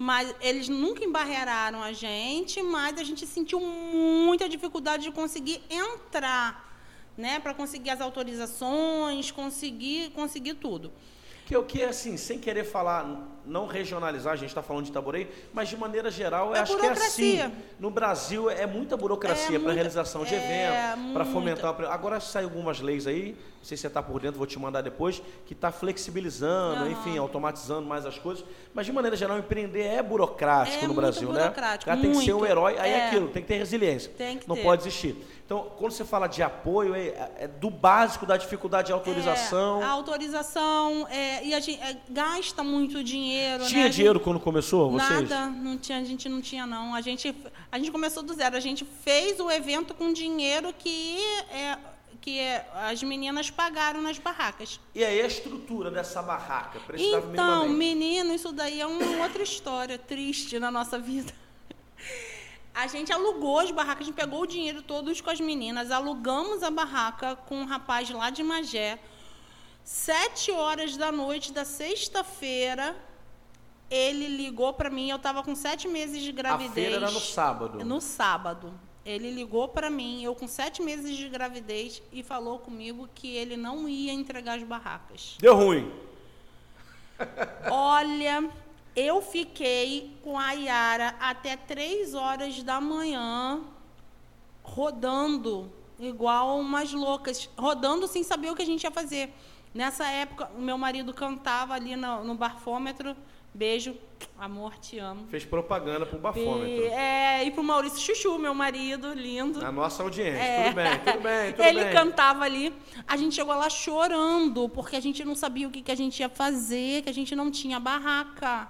[0.00, 6.67] Mas eles nunca embarreiraram a gente, mas a gente sentiu muita dificuldade de conseguir entrar,
[7.18, 7.38] né?
[7.40, 10.90] Para conseguir as autorizações, conseguir, conseguir tudo.
[11.44, 15.30] Que o que assim, sem querer falar, não regionalizar, a gente está falando de Itaborei,
[15.50, 17.52] mas de maneira geral, eu É acho que é assim.
[17.80, 20.36] No Brasil é muita burocracia É para realização de é,
[20.92, 21.80] eventos, para fomentar.
[21.80, 24.58] o- Agora saem algumas leis aí, não sei se você está por dentro, vou te
[24.58, 26.90] mandar depois, que está flexibilizando, Aham.
[26.90, 28.44] enfim, automatizando mais as coisas.
[28.74, 31.40] Mas de maneira geral, empreender é burocrático É no Brasil, né?
[31.44, 32.50] burocrático, O cara tem que ser um muito.
[32.50, 32.94] herói, aí é.
[32.98, 33.06] É.
[33.06, 34.12] aquilo, tem que ter resiliência.
[34.18, 34.62] Tem que não ter.
[34.64, 35.16] pode desistir.
[35.48, 39.80] Então, quando você fala de apoio, é, é do básico da dificuldade de autorização.
[39.80, 43.64] É, a autorização, é, e a gente é, gasta muito dinheiro.
[43.64, 43.88] Tinha né?
[43.88, 45.26] dinheiro quando começou, vocês?
[45.26, 46.94] Nada, não tinha, a gente não tinha não.
[46.94, 47.34] A gente,
[47.72, 48.58] a gente começou do zero.
[48.58, 51.16] A gente fez o evento com dinheiro que,
[51.50, 51.78] é,
[52.20, 54.78] que é, as meninas pagaram nas barracas.
[54.94, 59.96] E aí a estrutura dessa barraca precisava Então, menino, isso daí é uma outra história
[59.96, 61.32] triste na nossa vida.
[62.78, 66.62] A gente alugou as barracas, a gente pegou o dinheiro todos com as meninas, alugamos
[66.62, 69.00] a barraca com um rapaz lá de Magé.
[69.82, 72.94] Sete horas da noite da sexta-feira,
[73.90, 75.10] ele ligou para mim.
[75.10, 76.72] Eu estava com sete meses de A gravidez.
[76.72, 77.84] feira era no sábado.
[77.84, 78.72] No sábado.
[79.04, 83.56] Ele ligou para mim, eu com sete meses de gravidez, e falou comigo que ele
[83.56, 85.34] não ia entregar as barracas.
[85.40, 85.90] Deu ruim.
[87.68, 88.48] Olha,
[88.98, 93.60] eu fiquei com a Yara até três horas da manhã,
[94.62, 99.32] rodando, igual umas loucas, rodando sem saber o que a gente ia fazer.
[99.72, 103.14] Nessa época, o meu marido cantava ali no, no barfômetro.
[103.54, 103.96] Beijo,
[104.38, 105.26] amor, te amo.
[105.28, 106.66] Fez propaganda pro bafômetro.
[106.68, 109.60] E, é, e pro Maurício Chuchu, meu marido, lindo.
[109.60, 110.38] Na nossa audiência.
[110.38, 110.64] É.
[110.64, 111.92] Tudo bem, tudo bem, tudo Ele bem.
[111.92, 112.74] cantava ali.
[113.06, 116.20] A gente chegou lá chorando, porque a gente não sabia o que, que a gente
[116.20, 118.68] ia fazer, que a gente não tinha barraca.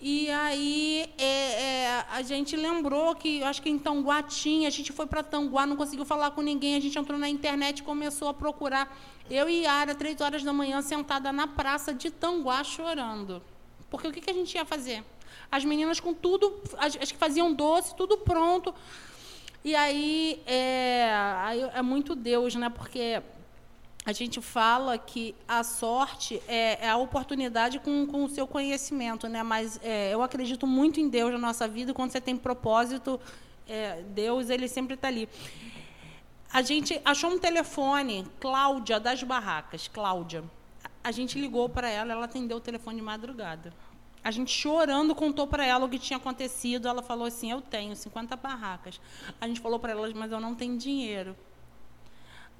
[0.00, 4.92] E aí é, é, a gente lembrou que, acho que em Tanguá tinha, a gente
[4.92, 8.28] foi para Tanguá, não conseguiu falar com ninguém, a gente entrou na internet e começou
[8.28, 8.96] a procurar.
[9.30, 13.42] Eu e Yara, três horas da manhã, sentada na praça de Tanguá, chorando.
[13.90, 15.04] Porque o que, que a gente ia fazer?
[15.52, 18.74] As meninas com tudo, as, que faziam doce, tudo pronto.
[19.62, 21.10] E aí é,
[21.42, 22.70] aí é muito Deus, né?
[22.70, 23.20] Porque
[24.04, 29.28] a gente fala que a sorte é, é a oportunidade com, com o seu conhecimento,
[29.28, 29.42] né?
[29.42, 31.92] Mas é, eu acredito muito em Deus na nossa vida.
[31.92, 33.20] Quando você tem propósito,
[33.68, 35.28] é, Deus ele sempre está ali.
[36.52, 40.42] A gente achou um telefone, Cláudia das Barracas, Cláudia.
[41.04, 43.72] A gente ligou para ela, ela atendeu o telefone de madrugada.
[44.24, 46.88] A gente chorando contou para ela o que tinha acontecido.
[46.88, 49.00] Ela falou assim: "Eu tenho 50 barracas".
[49.40, 51.36] A gente falou para ela: "Mas eu não tenho dinheiro".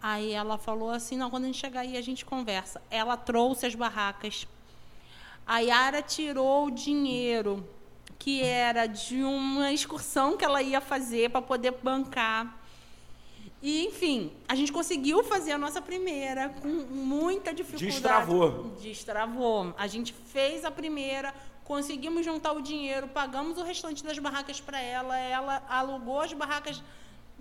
[0.03, 2.81] Aí ela falou assim, não, quando a gente chegar aí a gente conversa.
[2.91, 4.47] Ela trouxe as barracas.
[5.47, 7.67] A Yara tirou o dinheiro
[8.19, 12.59] que era de uma excursão que ela ia fazer para poder bancar.
[13.63, 17.93] E, enfim, a gente conseguiu fazer a nossa primeira com muita dificuldade.
[17.93, 18.77] Destravou.
[18.81, 19.75] Destravou.
[19.77, 21.35] A gente fez a primeira,
[21.65, 26.83] conseguimos juntar o dinheiro, pagamos o restante das barracas para ela, ela alugou as barracas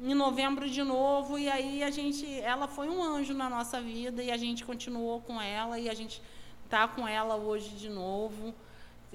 [0.02, 4.24] em novembro de novo e aí a gente, ela foi um anjo na nossa vida
[4.24, 6.22] e a gente continuou com ela e a gente
[6.70, 8.54] tá com ela hoje de novo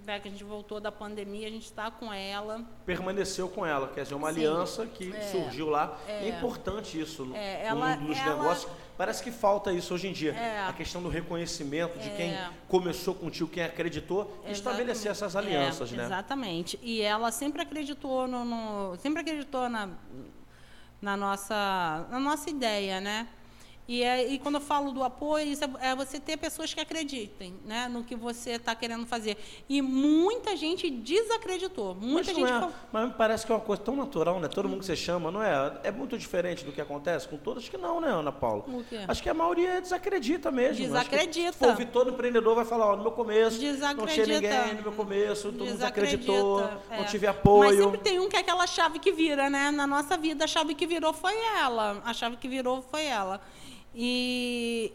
[0.02, 2.64] né, que a gente voltou da pandemia, a gente está com ela.
[2.84, 4.40] Permaneceu com ela, quer dizer, uma Sim.
[4.40, 5.96] aliança que é, surgiu lá.
[6.06, 8.70] É, é importante isso no, é, ela, no dos ela, negócios.
[8.96, 10.32] Parece que falta isso hoje em dia.
[10.32, 10.66] É.
[10.66, 12.50] a questão do reconhecimento de quem é.
[12.68, 16.04] começou contigo, quem acreditou, estabelecer essas alianças, né?
[16.04, 16.78] Exatamente.
[16.82, 19.88] E ela sempre acreditou no, no sempre acreditou na,
[21.04, 23.28] na nossa na nossa ideia, né?
[23.86, 26.80] E, é, e quando eu falo do apoio, isso é, é você ter pessoas que
[26.80, 29.36] acreditem né, no que você está querendo fazer.
[29.68, 31.94] E muita gente desacreditou.
[31.94, 32.50] Muita mas gente.
[32.50, 34.48] É, mas me parece que é uma coisa tão natural, né?
[34.48, 35.80] Todo mundo que você chama, não é?
[35.84, 38.64] É muito diferente do que acontece com todas que não, né, Ana Paula?
[39.06, 40.82] Acho que a maioria desacredita mesmo.
[40.86, 41.52] Desacredita.
[41.52, 43.60] Se for ouvir todo empreendedor, vai falar: ó, no meu começo,
[43.96, 46.98] não tinha ninguém, no meu começo, todo mundo desacreditou, é.
[46.98, 47.70] não tive apoio.
[47.70, 49.70] Mas sempre tem um que é aquela chave que vira, né?
[49.70, 52.00] Na nossa vida, a chave que virou foi ela.
[52.02, 53.42] A chave que virou foi ela.
[53.94, 54.92] E,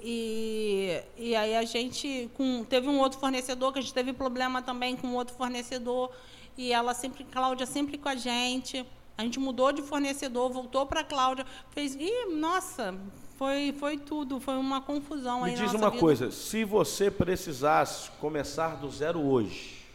[1.17, 4.62] e, e aí a gente com, teve um outro fornecedor, que a gente teve problema
[4.62, 6.12] também com outro fornecedor,
[6.57, 8.85] e ela sempre, Cláudia sempre com a gente.
[9.17, 11.95] A gente mudou de fornecedor, voltou para a Cláudia, fez.
[11.95, 12.93] E, nossa,
[13.38, 15.43] foi, foi tudo, foi uma confusão.
[15.43, 15.99] Me diz uma vida.
[15.99, 19.85] coisa, se você precisasse começar do zero hoje,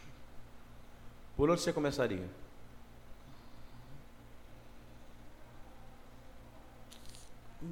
[1.36, 2.26] por onde você começaria?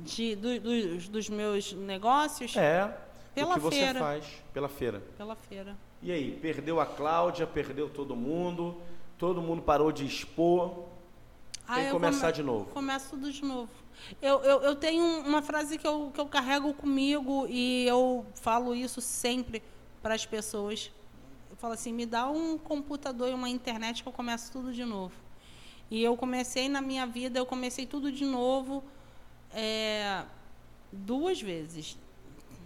[0.05, 2.57] De, do, dos, dos meus negócios?
[2.57, 2.97] É.
[3.35, 3.93] Pela o que feira.
[3.95, 5.03] você faz pela feira.
[5.17, 5.77] Pela feira.
[6.03, 8.77] E aí, perdeu a Cláudia, perdeu todo mundo,
[9.17, 10.85] todo mundo parou de expor.
[11.67, 12.65] Ah, Tem que começar come, de novo.
[12.67, 13.71] Começo tudo de novo.
[14.21, 18.75] Eu, eu, eu tenho uma frase que eu, que eu carrego comigo e eu falo
[18.75, 19.63] isso sempre
[20.03, 20.91] para as pessoas.
[21.51, 24.85] Eu falo assim: me dá um computador e uma internet que eu começo tudo de
[24.85, 25.15] novo.
[25.91, 28.83] E eu comecei na minha vida, eu comecei tudo de novo
[29.55, 30.25] é,
[30.93, 31.97] duas vezes.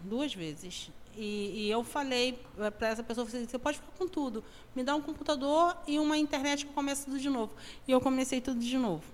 [0.05, 0.91] Duas vezes.
[1.17, 2.39] E, e eu falei
[2.79, 4.45] para essa pessoa, você pode ficar com tudo.
[4.75, 7.55] Me dá um computador e uma internet que eu começo tudo de novo.
[7.89, 9.05] E eu comecei tudo de novo.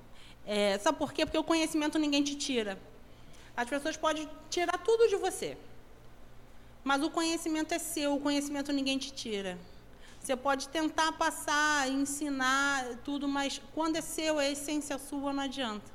[0.45, 1.25] É, sabe por quê?
[1.25, 2.79] Porque o conhecimento ninguém te tira.
[3.57, 5.57] As pessoas podem tirar tudo de você.
[6.83, 9.57] Mas o conhecimento é seu, o conhecimento ninguém te tira.
[10.19, 15.92] Você pode tentar passar, ensinar tudo, mas quando é seu, é essência sua, não adianta.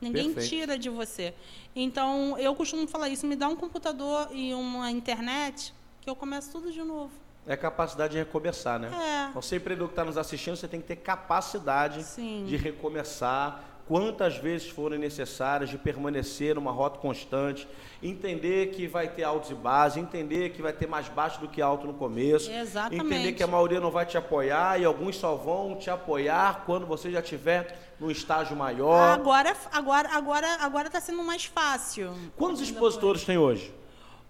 [0.00, 0.48] Ninguém Perfeito.
[0.48, 1.34] tira de você.
[1.74, 6.50] Então, eu costumo falar isso: me dá um computador e uma internet que eu começo
[6.50, 7.12] tudo de novo.
[7.46, 8.90] É capacidade de recomeçar, né?
[8.92, 9.30] É.
[9.30, 12.44] Então, empreendedor que está nos assistindo, você tem que ter capacidade Sim.
[12.46, 17.66] de recomeçar, quantas vezes forem necessárias, de permanecer numa rota constante,
[18.00, 21.60] entender que vai ter altos e baixos, entender que vai ter mais baixo do que
[21.60, 23.04] alto no começo, Exatamente.
[23.04, 26.86] entender que a maioria não vai te apoiar e alguns só vão te apoiar quando
[26.86, 29.12] você já estiver num estágio maior.
[29.12, 32.14] Agora, agora, agora, agora está sendo mais fácil.
[32.36, 33.74] Quantos expositores tem hoje?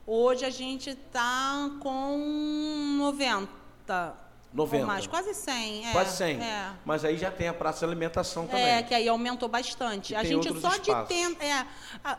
[0.07, 4.30] Hoje a gente está com 90.
[4.53, 4.83] 90.
[4.83, 5.87] Ou mais, quase 100.
[5.87, 6.43] É, quase 100.
[6.43, 6.73] É.
[6.85, 8.65] Mas aí já tem a praça de alimentação também.
[8.65, 10.15] É, que aí aumentou bastante.
[10.15, 10.83] A gente só espaços.
[10.83, 11.45] de tenda.
[11.45, 11.67] É,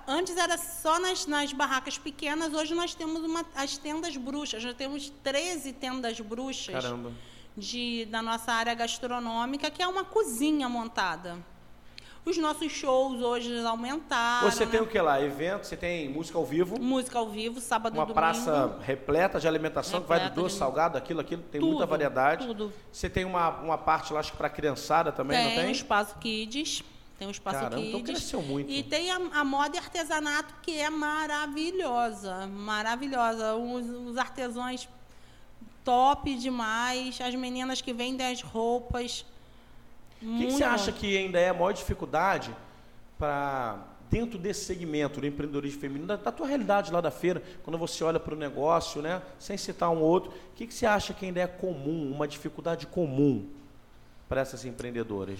[0.08, 4.64] antes era só nas, nas barracas pequenas, hoje nós temos uma, as tendas bruxas.
[4.64, 6.74] Já temos 13 tendas bruxas.
[6.74, 7.12] Caramba.
[7.56, 11.38] De, da nossa área gastronômica, que é uma cozinha montada.
[12.24, 14.50] Os nossos shows hoje aumentaram.
[14.50, 14.72] Você né?
[14.72, 15.20] tem o que lá?
[15.20, 15.66] Evento?
[15.66, 16.80] Você tem música ao vivo?
[16.80, 18.14] Música ao vivo, sábado Uma e domingo.
[18.14, 20.60] praça repleta de alimentação, repleta que vai do doce, de...
[20.60, 21.42] salgado, aquilo, aquilo.
[21.42, 22.46] Tem tudo, muita variedade.
[22.46, 22.72] Tudo.
[22.92, 25.62] Você tem uma, uma parte lá, acho que para criançada também, tem, não tem?
[25.62, 26.84] Tem um espaço kids.
[27.18, 28.02] Tem um espaço Caramba, então kids.
[28.02, 28.70] Então cresceu muito.
[28.72, 32.46] E tem a, a, moda e artesanato, que é maravilhosa.
[32.46, 33.56] Maravilhosa.
[33.56, 34.88] Os, os artesãos
[35.84, 37.20] top demais.
[37.20, 39.26] As meninas que vendem as roupas.
[40.22, 42.56] O que, que, você acha que ainda é a maior dificuldade
[43.18, 43.80] para
[44.10, 48.04] dentro desse segmento do empreendedorismo feminino, da, da, tua realidade lá da feira, quando você
[48.04, 51.26] olha para o negócio, né, sem citar um outro, o que, que você acha que
[51.26, 53.48] ainda é comum, uma dificuldade comum
[54.28, 55.40] para essas empreendedoras?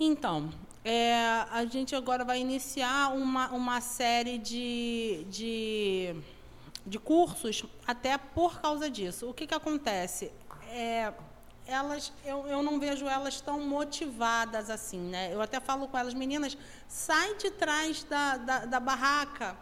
[0.00, 0.50] Então,
[0.84, 1.14] é,
[1.50, 6.16] a gente agora vai iniciar uma, uma série de, de,
[6.84, 9.28] de cursos até por causa disso.
[9.28, 10.32] O que, que acontece?
[10.72, 11.12] É,
[11.70, 15.32] elas eu, eu não vejo elas tão motivadas assim, né?
[15.32, 19.56] Eu até falo com elas, meninas, sai de trás da, da, da barraca.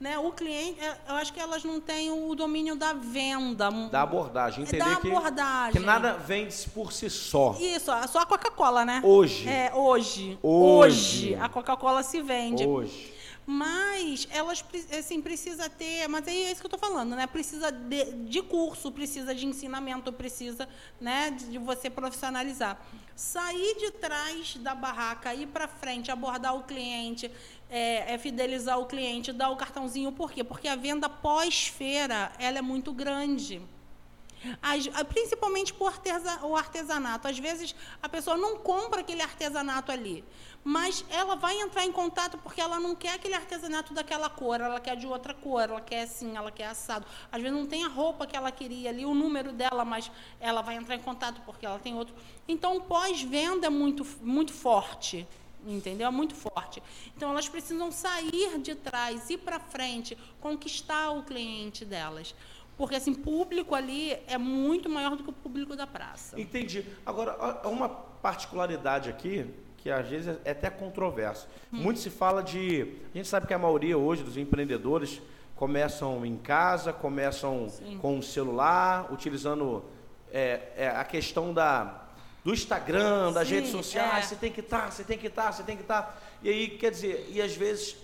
[0.00, 0.16] Né?
[0.16, 3.68] O cliente, é, eu acho que elas não têm o domínio da venda.
[3.90, 5.72] Da abordagem, entender da que, abordagem.
[5.72, 7.56] que nada vende por si só.
[7.58, 9.00] Isso, só a Coca-Cola, né?
[9.02, 9.48] Hoje.
[9.48, 10.38] É, hoje.
[10.40, 11.30] Hoje.
[11.30, 11.34] Hoje.
[11.34, 12.64] A Coca-Cola se vende.
[12.64, 13.17] Hoje.
[13.50, 14.62] Mas elas
[14.98, 17.26] assim, precisa ter, mas é isso que eu estou falando, né?
[17.26, 20.68] Precisa de, de, curso, precisa de ensinamento, precisa
[21.00, 22.78] né, de, você profissionalizar.
[23.16, 27.30] Sair de trás da barraca, ir para frente, abordar o cliente,
[27.70, 30.12] é, é, fidelizar o cliente, dar o cartãozinho.
[30.12, 30.44] Por quê?
[30.44, 33.62] Porque a venda pós-feira ela é muito grande.
[34.62, 35.94] As, principalmente por
[36.42, 37.26] o artesanato.
[37.26, 40.24] Às vezes a pessoa não compra aquele artesanato ali,
[40.68, 44.78] mas ela vai entrar em contato porque ela não quer aquele artesanato daquela cor, ela
[44.78, 47.06] quer de outra cor, ela quer assim, ela quer assado.
[47.32, 50.60] Às vezes não tem a roupa que ela queria ali, o número dela, mas ela
[50.60, 52.14] vai entrar em contato porque ela tem outro.
[52.46, 55.26] Então pós-venda é muito, muito forte
[55.66, 56.06] entendeu?
[56.06, 56.82] É muito forte.
[57.16, 62.34] Então elas precisam sair de trás, ir para frente, conquistar o cliente delas.
[62.76, 66.40] Porque, assim, público ali é muito maior do que o público da praça.
[66.40, 66.86] Entendi.
[67.04, 71.48] Agora, uma particularidade aqui, que às vezes é até controverso.
[71.72, 71.78] Hum.
[71.78, 72.96] Muito se fala de.
[73.14, 75.20] A gente sabe que a maioria hoje dos empreendedores
[75.54, 77.98] começam em casa, começam Sim.
[77.98, 79.84] com o celular, utilizando
[80.32, 82.06] é, é, a questão da,
[82.44, 84.26] do Instagram, das Sim, redes sociais.
[84.26, 84.28] É.
[84.28, 86.02] Você tem que estar, tá, você tem que estar, tá, você tem que estar.
[86.02, 86.16] Tá.
[86.42, 87.96] E aí, quer dizer, e às vezes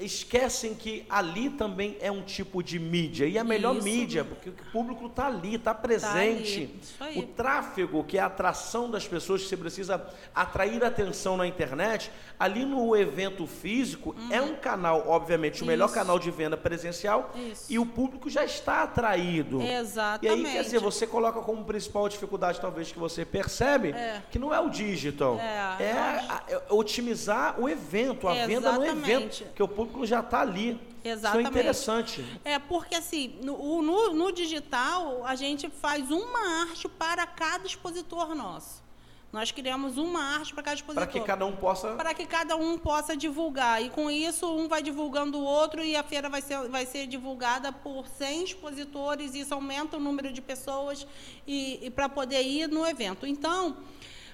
[0.00, 3.26] esquecem que ali também é um tipo de mídia.
[3.26, 3.84] E a melhor Isso.
[3.84, 6.74] mídia, porque o público está ali, está presente.
[6.98, 7.18] Tá ali.
[7.18, 12.10] O tráfego, que é a atração das pessoas, que você precisa atrair atenção na internet,
[12.38, 14.32] ali no evento físico, uhum.
[14.32, 15.64] é um canal, obviamente, Isso.
[15.64, 17.32] o melhor canal de venda presencial.
[17.34, 17.72] Isso.
[17.72, 19.60] E o público já está atraído.
[19.62, 20.42] Exatamente.
[20.42, 24.22] E aí, quer dizer, você coloca como principal dificuldade, talvez, que você percebe, é.
[24.30, 25.38] que não é o digital.
[25.38, 28.54] É, é, a, é otimizar o evento, a Exatamente.
[28.54, 29.44] venda no evento.
[29.54, 30.80] Que o público público já está ali.
[31.02, 31.48] Exatamente.
[31.48, 32.40] Isso é interessante.
[32.44, 38.34] É porque assim, no, no, no digital a gente faz uma arte para cada expositor
[38.34, 38.86] nosso.
[39.30, 41.06] Nós criamos uma arte para cada expositor.
[41.06, 41.94] Para que cada um possa.
[41.94, 43.82] Para que cada um possa divulgar.
[43.82, 47.06] E com isso, um vai divulgando o outro e a feira vai ser, vai ser
[47.06, 49.34] divulgada por 100 expositores.
[49.34, 51.06] E isso aumenta o número de pessoas
[51.46, 53.26] e, e para poder ir no evento.
[53.26, 53.76] Então,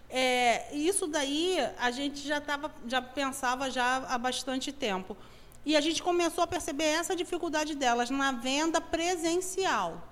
[0.08, 5.16] é, isso daí a gente já, tava, já pensava já há bastante tempo.
[5.64, 10.08] E a gente começou a perceber essa dificuldade delas na venda presencial.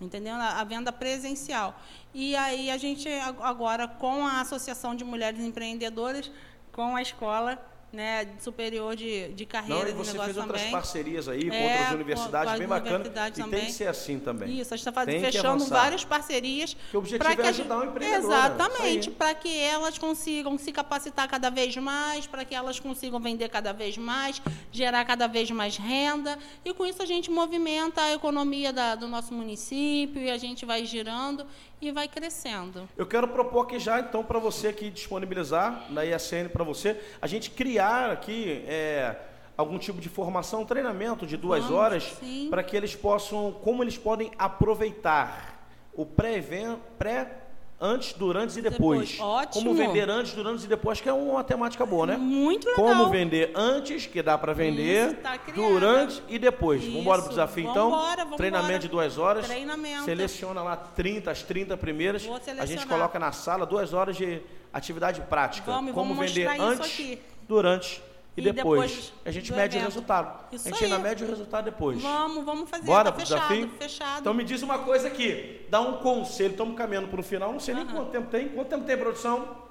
[0.00, 0.34] Entendeu?
[0.34, 1.80] A venda presencial.
[2.14, 3.08] E aí a gente
[3.40, 6.30] agora com a Associação de Mulheres Empreendedoras,
[6.72, 7.60] com a escola,
[7.92, 10.70] né, superior de, de carreira Não, e você fez outras também.
[10.70, 13.04] parcerias aí com é, outras universidades, com, bem bacana.
[13.06, 14.60] E tem que ser assim também.
[14.60, 16.76] Isso, a gente está fechando várias parcerias.
[16.90, 18.30] Que o objetivo é ajudar o empreendedor.
[18.30, 23.48] Exatamente, para que elas consigam se capacitar cada vez mais, para que elas consigam vender
[23.48, 26.38] cada vez mais, gerar cada vez mais renda.
[26.64, 30.66] E com isso a gente movimenta a economia da, do nosso município e a gente
[30.66, 31.46] vai girando
[31.80, 32.88] e vai crescendo.
[32.96, 37.26] Eu quero propor aqui já, então, para você aqui disponibilizar na ISN para você, a
[37.26, 39.16] gente criar aqui é,
[39.56, 42.16] algum tipo de formação, treinamento de duas Vamos, horas,
[42.50, 47.47] para que eles possam, como eles podem aproveitar o pré-evento, pré
[47.80, 49.12] antes, durante e depois.
[49.12, 49.20] depois.
[49.20, 49.64] Ótimo.
[49.64, 52.16] Como vender antes, durante e depois, que é uma temática boa, né?
[52.16, 52.84] Muito legal.
[52.84, 56.82] Como vender antes, que dá para vender, Isso, tá durante e depois.
[56.82, 57.90] Vamos embora pro desafio, então?
[57.90, 59.46] Vambora, Treinamento de duas horas.
[59.46, 60.04] Treinamento.
[60.04, 62.28] Seleciona lá 30, as 30 primeiras.
[62.58, 64.40] A gente coloca na sala duas horas de
[64.72, 65.70] atividade prática.
[65.70, 68.02] Vamos, Como vamos vender antes, durante
[68.38, 69.82] e, depois, depois a gente mede evento.
[69.82, 70.44] o resultado.
[70.52, 70.92] Isso a gente aí.
[70.92, 72.00] ainda mede o resultado depois.
[72.00, 72.84] Vamos, vamos fazer.
[72.84, 73.70] Bora tá fechado, desafio?
[73.78, 74.20] fechado.
[74.20, 77.60] Então me diz uma coisa aqui, dá um conselho, estamos caminhando para o final, não
[77.60, 78.48] sei nem quanto tempo tem.
[78.48, 79.68] Quanto tempo tem produção?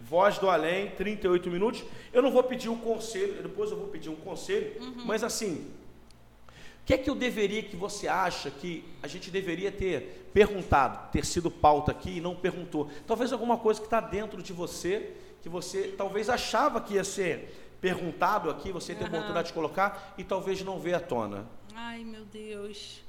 [0.00, 1.82] Voz do Além, 38 minutos.
[2.12, 5.04] Eu não vou pedir um conselho, depois eu vou pedir um conselho, uhum.
[5.04, 5.70] mas assim,
[6.82, 11.10] o que é que eu deveria, que você acha que a gente deveria ter perguntado,
[11.12, 12.90] ter sido pauta aqui e não perguntou?
[13.06, 17.61] Talvez alguma coisa que está dentro de você, que você talvez achava que ia ser
[17.82, 21.44] perguntado aqui, você tem a oportunidade de colocar e talvez não vê à tona.
[21.74, 23.02] Ai, meu Deus.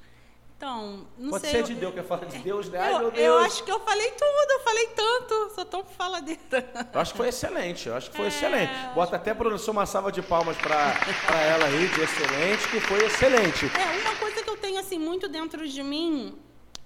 [0.58, 1.52] Então, não Pode sei.
[1.52, 2.80] ser de Deus, quer falar de Deus, né?
[2.80, 3.24] Ai, eu, meu Deus.
[3.24, 6.42] Eu acho que eu falei tudo, eu falei tanto, sou tão faladeira.
[6.92, 8.72] Eu acho que foi excelente, eu acho que foi é, excelente.
[8.96, 13.06] Bota até a produção uma salva de palmas para ela aí, de excelente, que foi
[13.06, 13.66] excelente.
[13.66, 16.38] É, uma coisa que eu tenho assim muito dentro de mim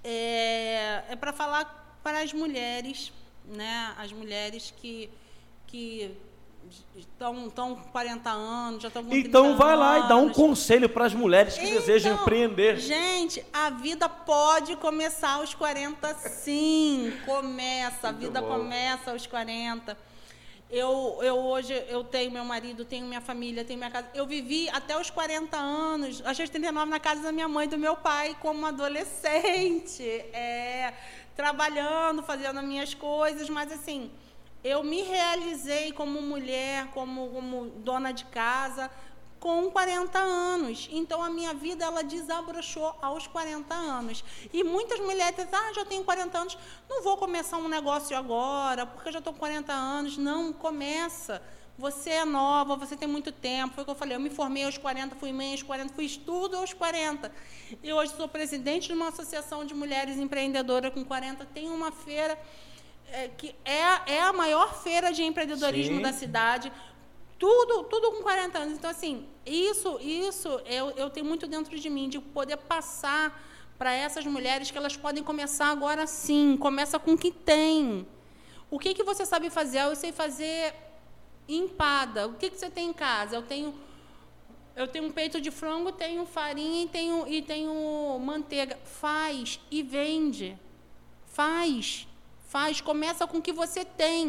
[0.03, 3.13] é, é para falar para as mulheres,
[3.45, 3.93] né?
[3.97, 5.09] As mulheres que,
[5.67, 6.17] que
[6.95, 10.29] estão tão com 40 anos, já estão com Então 30 vai lá e dá um
[10.29, 12.77] conselho para as mulheres que desejam Então, empreender.
[12.77, 17.13] Gente, a vida pode começar aos 40 sim.
[17.25, 18.47] Começa, a Muito vida bom.
[18.47, 19.97] começa aos 40.
[20.69, 24.09] Eu, eu hoje eu tenho meu marido, tenho minha família, tenho minha casa.
[24.13, 27.77] Eu vivi até os 40 anos, aos 39 na casa da minha mãe e do
[27.77, 30.93] meu pai como adolescente, é,
[31.37, 34.11] trabalhando, fazendo as minhas coisas, mas assim,
[34.63, 38.89] eu me realizei como mulher, como, como dona de casa,
[39.39, 40.89] com 40 anos.
[40.91, 44.23] Então a minha vida ela desabrochou aos 40 anos.
[44.51, 46.57] E muitas mulheres dizem: "Ah, já tenho 40 anos,
[46.89, 50.17] não vou começar um negócio agora, porque eu já estou com 40 anos".
[50.17, 51.41] Não, começa.
[51.77, 53.75] Você é nova, você tem muito tempo.
[53.75, 56.17] Foi o que eu falei, eu me formei aos 40, fui mãe aos 40, fiz
[56.17, 57.31] tudo aos 40.
[57.83, 62.35] E hoje sou presidente de uma associação de mulheres empreendedoras com 40, tenho uma feira
[63.11, 66.01] é, que é, é a maior feira de empreendedorismo Sim.
[66.01, 66.71] da cidade.
[67.39, 68.73] Tudo, tudo com 40 anos.
[68.77, 73.43] Então, assim, isso, isso eu, eu tenho muito dentro de mim, de poder passar
[73.77, 76.57] para essas mulheres que elas podem começar agora sim.
[76.57, 78.07] Começa com o que tem.
[78.69, 79.79] O que, que você sabe fazer?
[79.79, 80.73] Ah, Eu sei fazer
[81.47, 82.27] empada.
[82.27, 83.35] O que, que você tem em casa?
[83.35, 83.73] Eu tenho
[84.75, 88.77] eu tenho um peito de frango, tenho farinha e tenho, e tenho manteiga.
[88.83, 90.55] Faz e vende.
[91.25, 92.07] Faz.
[92.57, 92.81] Faz.
[92.81, 94.21] Começa com o que você tem.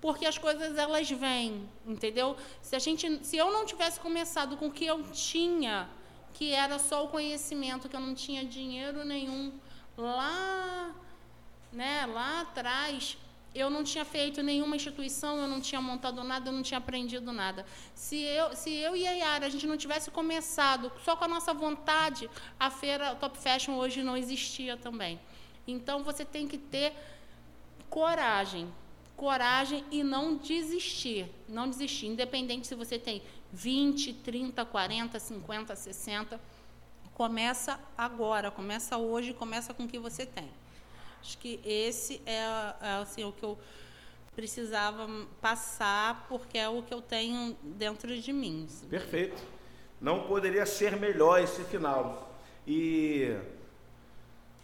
[0.00, 2.36] Porque as coisas elas vêm, entendeu?
[2.62, 5.88] Se a gente, se eu não tivesse começado com o que eu tinha,
[6.34, 9.52] que era só o conhecimento, que eu não tinha dinheiro nenhum
[9.96, 10.94] lá,
[11.72, 13.18] né, lá atrás,
[13.52, 17.32] eu não tinha feito nenhuma instituição, eu não tinha montado nada, eu não tinha aprendido
[17.32, 17.66] nada.
[17.92, 21.28] Se eu, se eu e a Yara, a gente não tivesse começado só com a
[21.28, 25.20] nossa vontade, a feira Top Fashion hoje não existia também.
[25.66, 26.94] Então você tem que ter
[27.90, 28.72] coragem,
[29.16, 33.22] coragem e não desistir, não desistir, independente se você tem
[33.52, 36.40] 20, 30, 40, 50, 60,
[37.14, 40.48] começa agora, começa hoje, começa com o que você tem.
[41.20, 42.36] Acho que esse é,
[42.80, 43.58] é, assim, o que eu
[44.36, 45.08] precisava
[45.40, 48.68] passar, porque é o que eu tenho dentro de mim.
[48.88, 49.42] Perfeito.
[50.00, 52.32] Não poderia ser melhor esse final.
[52.64, 53.36] E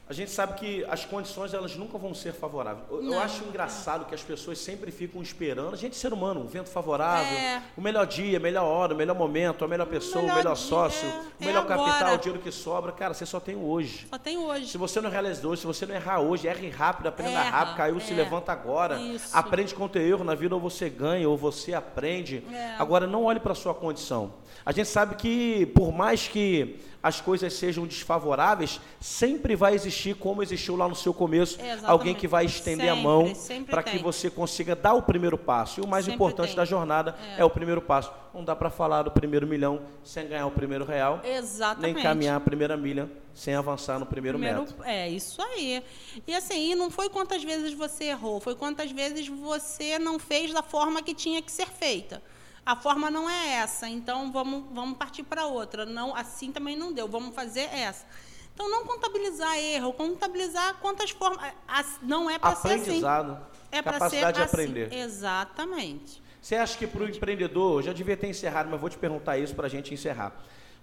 [0.07, 2.85] a gente sabe que as condições elas nunca vão ser favoráveis.
[2.91, 5.73] Eu, eu acho engraçado que as pessoas sempre ficam esperando.
[5.73, 7.63] A gente, ser humano, um vento favorável, É.
[7.75, 10.55] o melhor dia, a melhor hora, o melhor momento, a melhor pessoa, o melhor melhor
[10.57, 11.11] dia, sócio, é.
[11.11, 12.15] o É melhor capital, agora.
[12.17, 12.93] o dinheiro que sobra.
[12.93, 14.07] Cara, você só tem o hoje.
[14.11, 14.69] Só tem hoje.
[14.69, 17.77] Se você não realizar hoje, se você não errar hoje, erre rápido, aprenda Erra, rápido,
[17.77, 18.17] caiu, se é.
[18.17, 19.01] levanta agora.
[19.01, 19.35] Isso.
[19.35, 22.45] Aprende com o teu erro na vida, ou você ganha, ou você aprende.
[22.53, 22.75] É.
[22.79, 24.35] Agora, não olhe para sua condição.
[24.67, 30.43] A gente sabe que, por mais que as coisas sejam desfavoráveis, sempre vai existir, como
[30.43, 31.85] existiu lá no seu começo, Exatamente.
[31.85, 35.37] alguém que vai estender a Sempre, mão sempre para que você consiga dar o primeiro
[35.37, 35.81] passo.
[35.81, 36.57] E o mais Sempre importante tem.
[36.57, 37.45] da jornada é.
[37.45, 38.11] o primeiro passo.
[38.33, 41.93] Não dá para falar do primeiro milhão sem ganhar o primeiro real, Exatamente.
[41.95, 44.83] nem caminhar a primeira milha sem avançar no primeiro, Primeiro- metro.
[44.85, 45.83] É, isso aí.
[46.27, 50.53] E assim, e não foi quantas vezes você errou, foi quantas vezes você não fez
[50.55, 52.23] da forma que tinha que ser feita.
[52.67, 55.85] A forma não é essa, então vamos, vamos partir para outra.
[55.85, 58.07] Não, assim também não deu, vamos fazer essa.
[58.55, 61.53] Então não contabilizar erro, contabilizar quantas formas.
[61.69, 62.81] as- Não é para ser assim.
[62.83, 63.39] Aprendizado,
[63.71, 64.55] É para ser capacidade de assim.
[64.55, 64.93] aprender.
[64.95, 66.23] Exatamente.
[66.41, 69.55] Você acha que para o empreendedor, já devia ter encerrado, mas vou te perguntar isso
[69.55, 70.33] para a gente encerrar.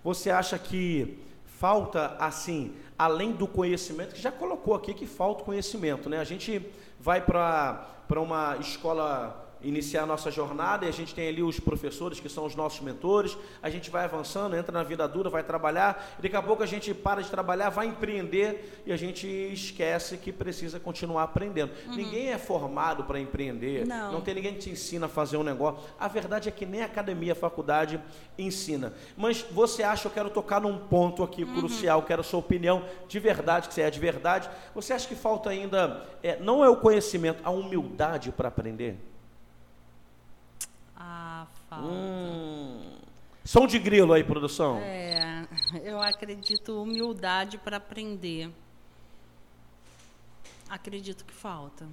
[0.04, 6.10] Você acha que falta, assim, além do conhecimento, que já colocou aqui que falta conhecimento,
[6.10, 6.20] né?
[6.20, 6.66] A gente
[7.00, 12.20] vai para uma escola iniciar a nossa jornada e a gente tem ali os professores
[12.20, 16.16] que são os nossos mentores, a gente vai avançando, entra na vida dura, vai trabalhar,
[16.20, 20.18] e daqui a pouco a gente para de trabalhar, vai empreender e a gente esquece
[20.18, 21.72] que precisa continuar aprendendo.
[21.88, 24.14] Ninguém é formado para empreender, Não.
[24.14, 25.82] não tem ninguém que te ensina a fazer um negócio.
[26.00, 28.02] A verdade é que nem a academia, a faculdade
[28.38, 28.94] ensina.
[29.16, 33.20] Mas você acha, eu quero tocar num ponto aqui crucial, quero a sua opinião de
[33.20, 34.50] verdade, que você é de verdade.
[34.74, 39.11] Você acha que falta ainda, é, não é o conhecimento, a humildade para aprender?
[41.14, 41.86] Ah, falta.
[41.88, 42.80] Hum.
[43.44, 44.78] Som de grilo aí, produção.
[44.78, 45.46] É,
[45.84, 48.50] eu acredito humildade para aprender.
[50.70, 51.86] Acredito que falta.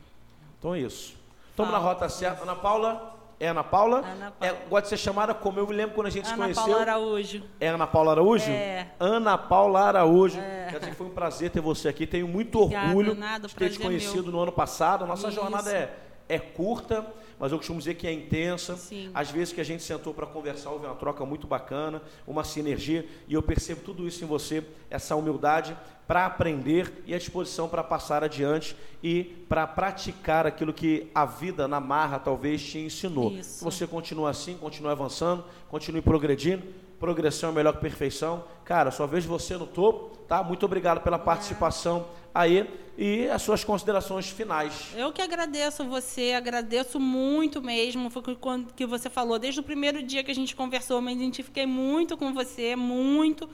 [0.58, 1.16] Então é isso.
[1.50, 2.44] Estamos na rota certa.
[2.44, 3.98] Ana Paula, é Ana Paula?
[4.06, 4.66] Ana É, Paula.
[4.68, 6.62] gosta de ser chamada como eu me lembro quando a gente se Ana conheceu.
[6.62, 7.42] Paula Araújo.
[7.58, 8.50] É Ana Paula Araújo?
[8.50, 8.86] É.
[9.00, 10.38] Ana Paula Araújo.
[10.70, 12.06] Quer dizer foi um prazer ter você aqui.
[12.06, 14.32] Tenho muito orgulho nada, de ter te é conhecido meu.
[14.32, 15.04] no ano passado.
[15.06, 15.40] Nossa Isso.
[15.40, 15.92] jornada é,
[16.28, 17.04] é curta,
[17.38, 18.76] mas eu costumo dizer que é intensa.
[18.76, 19.10] Sim.
[19.14, 23.06] Às vezes que a gente sentou para conversar, houve uma troca muito bacana, uma sinergia,
[23.26, 25.76] e eu percebo tudo isso em você, essa humildade
[26.06, 31.68] para aprender e a disposição para passar adiante e para praticar aquilo que a vida
[31.68, 33.32] na marra talvez te ensinou.
[33.32, 33.62] Isso.
[33.62, 36.62] Você continua assim, continue avançando, continue progredindo.
[36.98, 38.44] Progressão é melhor que perfeição.
[38.64, 40.42] Cara, só vejo você no topo, tá?
[40.42, 44.88] Muito obrigado pela participação aí e as suas considerações finais.
[44.96, 48.10] Eu que agradeço você, agradeço muito mesmo.
[48.10, 51.66] Foi quando que você falou, desde o primeiro dia que a gente conversou, me identifiquei
[51.66, 53.48] muito com você, muito.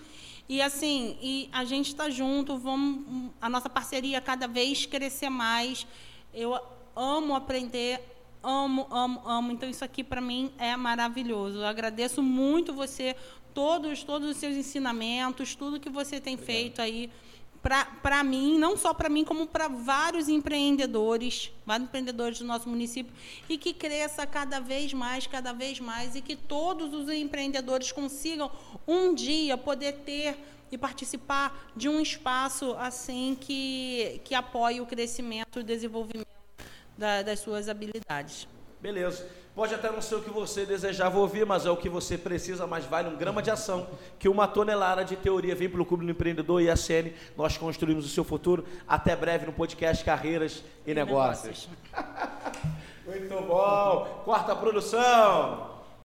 [0.49, 5.87] E assim, e a gente está junto, vamos a nossa parceria cada vez crescer mais.
[6.33, 6.59] Eu
[6.97, 8.01] amo aprender,
[8.45, 9.53] amo, amo, amo.
[9.53, 11.59] Então isso aqui para mim é maravilhoso.
[11.59, 13.17] Eu agradeço muito você,
[13.53, 17.11] todos, todos os seus ensinamentos, tudo que você tem feito aí
[18.03, 23.11] para mim, não só para mim, como para vários empreendedores, vários empreendedores do nosso município,
[23.49, 28.51] e que cresça cada vez mais, cada vez mais, e que todos os empreendedores consigam
[28.87, 30.37] um dia poder ter
[30.71, 36.34] e participar de um espaço assim que, que apoie o crescimento e o desenvolvimento
[36.97, 38.49] da, das suas habilidades.
[38.81, 39.27] Beleza.
[39.55, 42.67] Pode até não ser o que você desejava ouvir, mas é o que você precisa,
[42.67, 43.87] mas vale um grama de ação,
[44.19, 48.05] que uma tonelada de teoria vem pelo Clube do Empreendedor e a CN, nós construímos
[48.05, 48.65] o seu futuro.
[48.87, 51.69] Até breve no podcast Carreiras e, e Negócios.
[51.93, 52.55] negócios.
[53.07, 54.23] Muito bom.
[54.25, 55.74] Quarta produção.